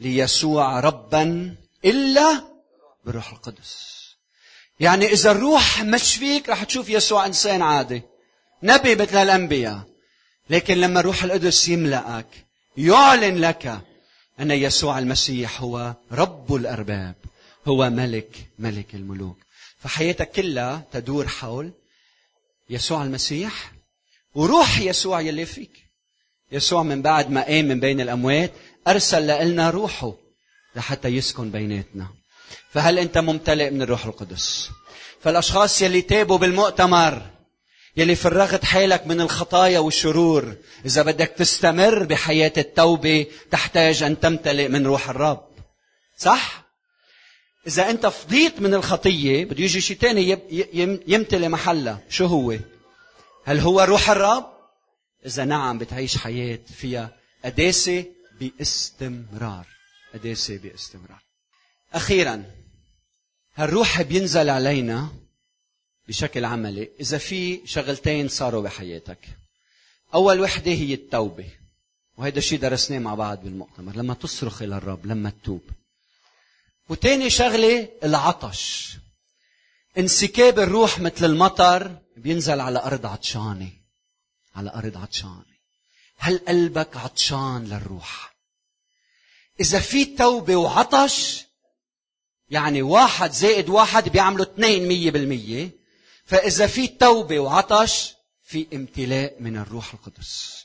ليسوع 0.00 0.80
ربا 0.80 1.54
إلا 1.84 2.44
بالروح 3.04 3.32
القدس. 3.32 4.02
يعني 4.80 5.06
إذا 5.06 5.30
الروح 5.30 5.82
مش 5.82 6.16
فيك 6.16 6.48
رح 6.48 6.64
تشوف 6.64 6.88
يسوع 6.88 7.26
إنسان 7.26 7.62
عادي 7.62 8.02
نبي 8.62 8.94
مثل 8.94 9.16
الأنبياء. 9.16 9.82
لكن 10.50 10.78
لما 10.78 11.00
الروح 11.00 11.24
القدس 11.24 11.68
يملأك 11.68 12.46
يعلن 12.76 13.38
لك 13.38 13.80
أن 14.40 14.50
يسوع 14.50 14.98
المسيح 14.98 15.62
هو 15.62 15.94
رب 16.12 16.54
الأرباب 16.54 17.14
هو 17.66 17.90
ملك 17.90 18.46
ملك 18.58 18.94
الملوك. 18.94 19.38
فحياتك 19.78 20.30
كلها 20.30 20.84
تدور 20.92 21.28
حول 21.28 21.72
يسوع 22.70 23.02
المسيح 23.02 23.71
وروح 24.34 24.78
يسوع 24.78 25.20
يلي 25.20 25.46
فيك. 25.46 25.72
يسوع 26.52 26.82
من 26.82 27.02
بعد 27.02 27.30
ما 27.30 27.44
قام 27.44 27.64
من 27.64 27.80
بين 27.80 28.00
الأموات 28.00 28.52
أرسل 28.88 29.46
لنا 29.46 29.70
روحه 29.70 30.14
لحتى 30.76 31.08
يسكن 31.08 31.50
بيناتنا. 31.50 32.08
فهل 32.70 32.98
أنت 32.98 33.18
ممتلئ 33.18 33.70
من 33.70 33.82
الروح 33.82 34.06
القدس؟ 34.06 34.70
فالأشخاص 35.20 35.82
يلي 35.82 36.02
تابوا 36.02 36.38
بالمؤتمر 36.38 37.22
يلي 37.96 38.14
فرغت 38.14 38.64
حالك 38.64 39.06
من 39.06 39.20
الخطايا 39.20 39.78
والشرور 39.78 40.54
إذا 40.86 41.02
بدك 41.02 41.34
تستمر 41.38 42.04
بحياة 42.04 42.52
التوبة 42.56 43.26
تحتاج 43.50 44.02
أن 44.02 44.20
تمتلئ 44.20 44.68
من 44.68 44.86
روح 44.86 45.10
الرب. 45.10 45.48
صح؟ 46.18 46.64
إذا 47.66 47.90
أنت 47.90 48.06
فضيت 48.06 48.60
من 48.60 48.74
الخطية 48.74 49.44
بده 49.44 49.64
يجي 49.64 49.80
شيء 49.80 49.96
ثاني 49.96 50.38
يمتلئ 51.06 51.48
محلها. 51.48 52.00
شو 52.08 52.26
هو؟ 52.26 52.56
هل 53.44 53.60
هو 53.60 53.80
روح 53.80 54.10
الرب؟ 54.10 54.52
إذا 55.26 55.44
نعم 55.44 55.78
بتعيش 55.78 56.18
حياة 56.18 56.58
فيها 56.74 57.16
قداسة 57.44 58.04
باستمرار. 58.40 59.66
قداسة 60.14 60.56
باستمرار. 60.56 61.22
أخيرا 61.94 62.44
هالروح 63.54 64.02
بينزل 64.02 64.50
علينا 64.50 65.08
بشكل 66.08 66.44
عملي 66.44 66.90
إذا 67.00 67.18
في 67.18 67.66
شغلتين 67.66 68.28
صاروا 68.28 68.62
بحياتك؟ 68.62 69.28
أول 70.14 70.40
وحدة 70.40 70.70
هي 70.70 70.94
التوبة 70.94 71.48
وهذا 72.16 72.38
الشيء 72.38 72.58
درسناه 72.58 72.98
مع 72.98 73.14
بعض 73.14 73.42
بالمؤتمر 73.42 73.96
لما 73.96 74.14
تصرخ 74.14 74.62
إلى 74.62 74.76
الرب 74.76 75.06
لما 75.06 75.30
تتوب. 75.30 75.62
وتاني 76.88 77.30
شغلة 77.30 77.88
العطش. 78.04 78.96
انسكاب 79.98 80.58
الروح 80.58 81.00
مثل 81.00 81.24
المطر 81.24 81.98
بينزل 82.16 82.60
على 82.60 82.78
أرض 82.78 83.06
عطشانة. 83.06 83.72
على 84.54 84.70
أرض 84.70 84.96
عطشان 84.96 85.44
هل 86.16 86.38
قلبك 86.48 86.96
عطشان 86.96 87.64
للروح؟ 87.64 88.34
إذا 89.60 89.80
في 89.80 90.04
توبة 90.04 90.56
وعطش 90.56 91.44
يعني 92.50 92.82
واحد 92.82 93.32
زائد 93.32 93.68
واحد 93.68 94.08
بيعملوا 94.08 94.44
اثنين 94.44 94.88
مية 94.88 95.10
بالمية. 95.10 95.70
فإذا 96.24 96.66
في 96.66 96.88
توبة 96.88 97.38
وعطش 97.38 98.14
في 98.42 98.66
امتلاء 98.72 99.36
من 99.40 99.56
الروح 99.56 99.94
القدس. 99.94 100.64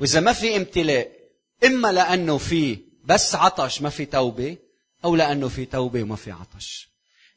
وإذا 0.00 0.20
ما 0.20 0.32
في 0.32 0.56
امتلاء 0.56 1.12
إما 1.64 1.92
لأنه 1.92 2.38
في 2.38 2.78
بس 3.04 3.34
عطش 3.34 3.82
ما 3.82 3.90
في 3.90 4.06
توبة 4.06 4.56
أو 5.04 5.16
لأنه 5.16 5.48
في 5.48 5.64
توبة 5.64 6.02
وما 6.02 6.16
في 6.16 6.30
عطش. 6.30 6.93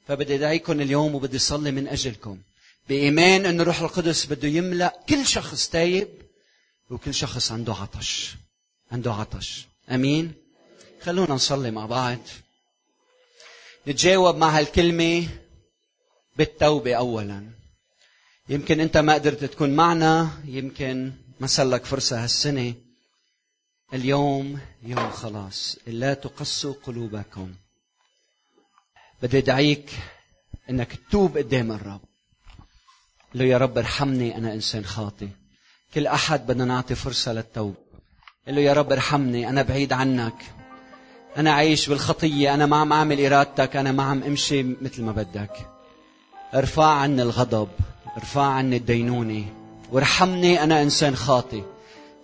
فبدي 0.08 0.36
أدعيكم 0.36 0.82
اليوم 0.82 1.16
وبدي 1.16 1.38
أصلي 1.38 1.72
من 1.72 1.88
أجلكم. 1.88 2.38
بإيمان 2.90 3.46
أن 3.46 3.62
الروح 3.62 3.82
القدس 3.82 4.26
بده 4.26 4.48
يملأ 4.48 5.04
كل 5.10 5.26
شخص 5.26 5.70
تايب 5.70 6.08
وكل 6.90 7.14
شخص 7.14 7.52
عنده 7.52 7.74
عطش. 7.74 8.36
عنده 8.92 9.14
عطش. 9.14 9.68
أمين؟ 9.92 10.34
خلونا 11.02 11.34
نصلي 11.34 11.72
مع 11.72 11.86
بعض. 11.86 12.20
نتجاوب 13.88 14.36
مع 14.36 14.50
هالكلمة 14.58 15.28
بالتوبة 16.38 16.94
أولا. 16.94 17.50
يمكن 18.50 18.80
أنت 18.80 18.98
ما 18.98 19.14
قدرت 19.14 19.44
تكون 19.44 19.76
معنا 19.76 20.30
يمكن 20.46 21.12
ما 21.40 21.48
لك 21.58 21.86
فرصة 21.86 22.24
هالسنة. 22.24 22.74
اليوم 23.94 24.60
يوم 24.84 25.12
خلاص. 25.12 25.78
لا 25.88 26.14
تقسوا 26.14 26.74
قلوبكم. 26.84 27.54
بدي 29.22 29.38
ادعيك 29.38 29.90
إنك 30.70 30.96
تتوب 30.96 31.38
قدام 31.38 31.72
الرب. 31.72 32.02
له 33.36 33.46
يا 33.46 33.58
رب 33.58 33.78
ارحمني 33.78 34.38
أنا 34.38 34.54
إنسان 34.54 34.86
خاطئ. 34.86 35.28
كل 35.94 36.08
أحد 36.08 36.48
بدنا 36.48 36.66
نعطي 36.66 36.96
فرصة 36.96 37.34
للتوب. 37.34 37.76
له 38.48 38.62
يا 38.62 38.74
رب 38.74 38.92
ارحمني 38.92 39.50
أنا 39.50 39.62
بعيد 39.62 39.94
عنك. 39.94 40.34
أنا 41.38 41.52
عايش 41.52 41.90
بالخطية 41.90 42.54
أنا 42.54 42.66
ما 42.66 42.78
عم 42.78 42.94
أعمل 42.94 43.26
إرادتك 43.26 43.76
أنا 43.76 43.92
ما 43.92 44.04
عم 44.04 44.24
أمشي 44.24 44.64
مثل 44.64 45.04
ما 45.04 45.12
بدك. 45.12 45.70
ارفع 46.54 46.86
عني 46.86 47.22
الغضب 47.22 47.70
ارفع 48.18 48.44
عني 48.44 48.78
الدينونة 48.78 49.46
وارحمني 49.92 50.64
أنا 50.64 50.82
إنسان 50.82 51.16
خاطئ. 51.16 51.64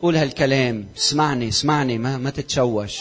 قول 0.01 0.15
هالكلام 0.15 0.87
اسمعني 0.97 1.47
اسمعني 1.47 1.97
ما 1.97 2.17
ما 2.17 2.29
تتشوش. 2.29 2.99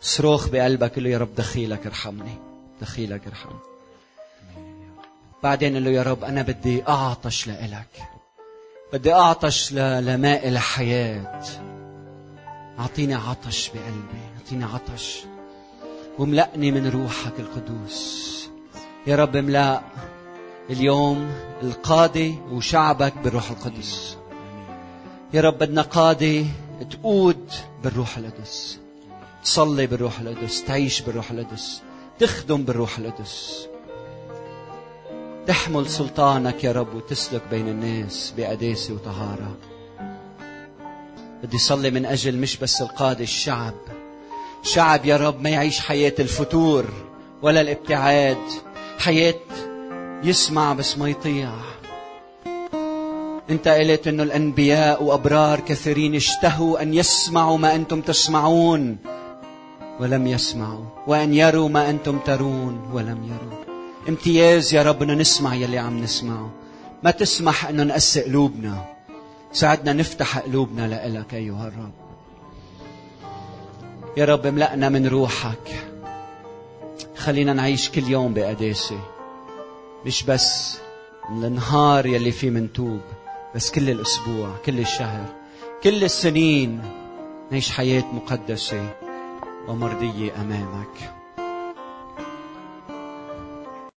صروخ 0.00 0.48
بقلبك 0.48 0.98
له 0.98 1.10
يا 1.10 1.18
رب 1.18 1.34
دخيلك 1.34 1.86
ارحمني. 1.86 2.43
دخيلك 2.84 3.26
ارحمني 3.26 3.58
بعدين 5.42 5.76
قل 5.76 5.84
له 5.84 5.90
يا 5.90 6.02
رب 6.02 6.24
أنا 6.24 6.42
بدي 6.42 6.88
أعطش 6.88 7.46
لإلك. 7.46 7.92
بدي 8.92 9.12
أعطش 9.12 9.72
لماء 9.72 10.48
الحياة. 10.48 11.42
أعطيني 12.78 13.14
عطش 13.14 13.68
بقلبي 13.68 14.22
أعطيني 14.38 14.64
عطش. 14.64 15.24
وملأني 16.18 16.70
من 16.70 16.86
روحك 16.90 17.32
القدوس. 17.38 18.48
يا 19.06 19.16
رب 19.16 19.36
املأ 19.36 19.80
اليوم 20.70 21.32
القاضي 21.62 22.38
وشعبك 22.50 23.18
بالروح 23.18 23.50
القدس. 23.50 24.16
يا 25.34 25.40
رب 25.40 25.58
بدنا 25.58 25.82
قاضي 25.82 26.46
تقود 26.90 27.50
بالروح 27.82 28.16
القدس. 28.16 28.78
تصلي 29.44 29.86
بالروح 29.86 30.20
القدس 30.20 30.64
تعيش 30.64 31.00
بالروح 31.00 31.30
القدس. 31.30 31.83
تخدم 32.18 32.62
بالروح 32.62 32.98
القدس. 32.98 33.68
تحمل 35.46 35.88
سلطانك 35.88 36.64
يا 36.64 36.72
رب 36.72 36.94
وتسلك 36.94 37.42
بين 37.50 37.68
الناس 37.68 38.34
بقداسة 38.36 38.94
وطهارة. 38.94 39.56
بدي 41.42 41.58
صلي 41.58 41.90
من 41.90 42.06
أجل 42.06 42.38
مش 42.38 42.56
بس 42.56 42.82
القادة 42.82 43.24
الشعب. 43.24 43.74
شعب 44.62 45.06
يا 45.06 45.16
رب 45.16 45.40
ما 45.40 45.50
يعيش 45.50 45.80
حياة 45.80 46.14
الفتور 46.18 46.84
ولا 47.42 47.60
الابتعاد. 47.60 48.38
حياة 48.98 49.40
يسمع 50.22 50.72
بس 50.72 50.98
ما 50.98 51.08
يطيع. 51.08 51.52
انت 53.50 53.68
قلت 53.68 54.08
إنه 54.08 54.22
الأنبياء 54.22 55.02
وأبرار 55.02 55.60
كثيرين 55.60 56.14
اشتهوا 56.14 56.82
أن 56.82 56.94
يسمعوا 56.94 57.58
ما 57.58 57.74
أنتم 57.74 58.00
تسمعون. 58.00 58.96
ولم 60.00 60.26
يسمعوا. 60.26 60.84
وأن 61.06 61.34
يروا 61.34 61.68
ما 61.68 61.90
أنتم 61.90 62.18
ترون 62.18 62.90
ولم 62.92 63.24
يروا. 63.24 63.64
امتياز 64.08 64.74
يا 64.74 64.82
رب 64.82 65.02
انه 65.02 65.14
نسمع 65.14 65.54
يلي 65.54 65.78
عم 65.78 65.98
نسمعه. 65.98 66.50
ما 67.02 67.10
تسمح 67.10 67.66
انه 67.66 67.82
نقسي 67.82 68.22
قلوبنا. 68.22 68.84
ساعدنا 69.52 69.92
نفتح 69.92 70.38
قلوبنا 70.38 70.88
لإلك 70.88 71.34
أيها 71.34 71.68
الرب. 71.68 71.92
يا 74.16 74.24
رب 74.24 74.46
املأنا 74.46 74.88
من 74.88 75.06
روحك. 75.06 75.86
خلينا 77.16 77.52
نعيش 77.52 77.90
كل 77.90 78.08
يوم 78.08 78.34
بقداسة. 78.34 78.98
مش 80.06 80.22
بس 80.22 80.78
النهار 81.30 82.06
يلي 82.06 82.32
فيه 82.32 82.50
منتوب 82.50 83.00
بس 83.54 83.70
كل 83.70 83.90
الأسبوع 83.90 84.48
كل 84.66 84.80
الشهر 84.80 85.26
كل 85.82 86.04
السنين 86.04 86.82
نعيش 87.50 87.70
حياة 87.70 88.04
مقدسة. 88.12 89.03
ومرضية 89.68 90.40
أمامك. 90.40 91.13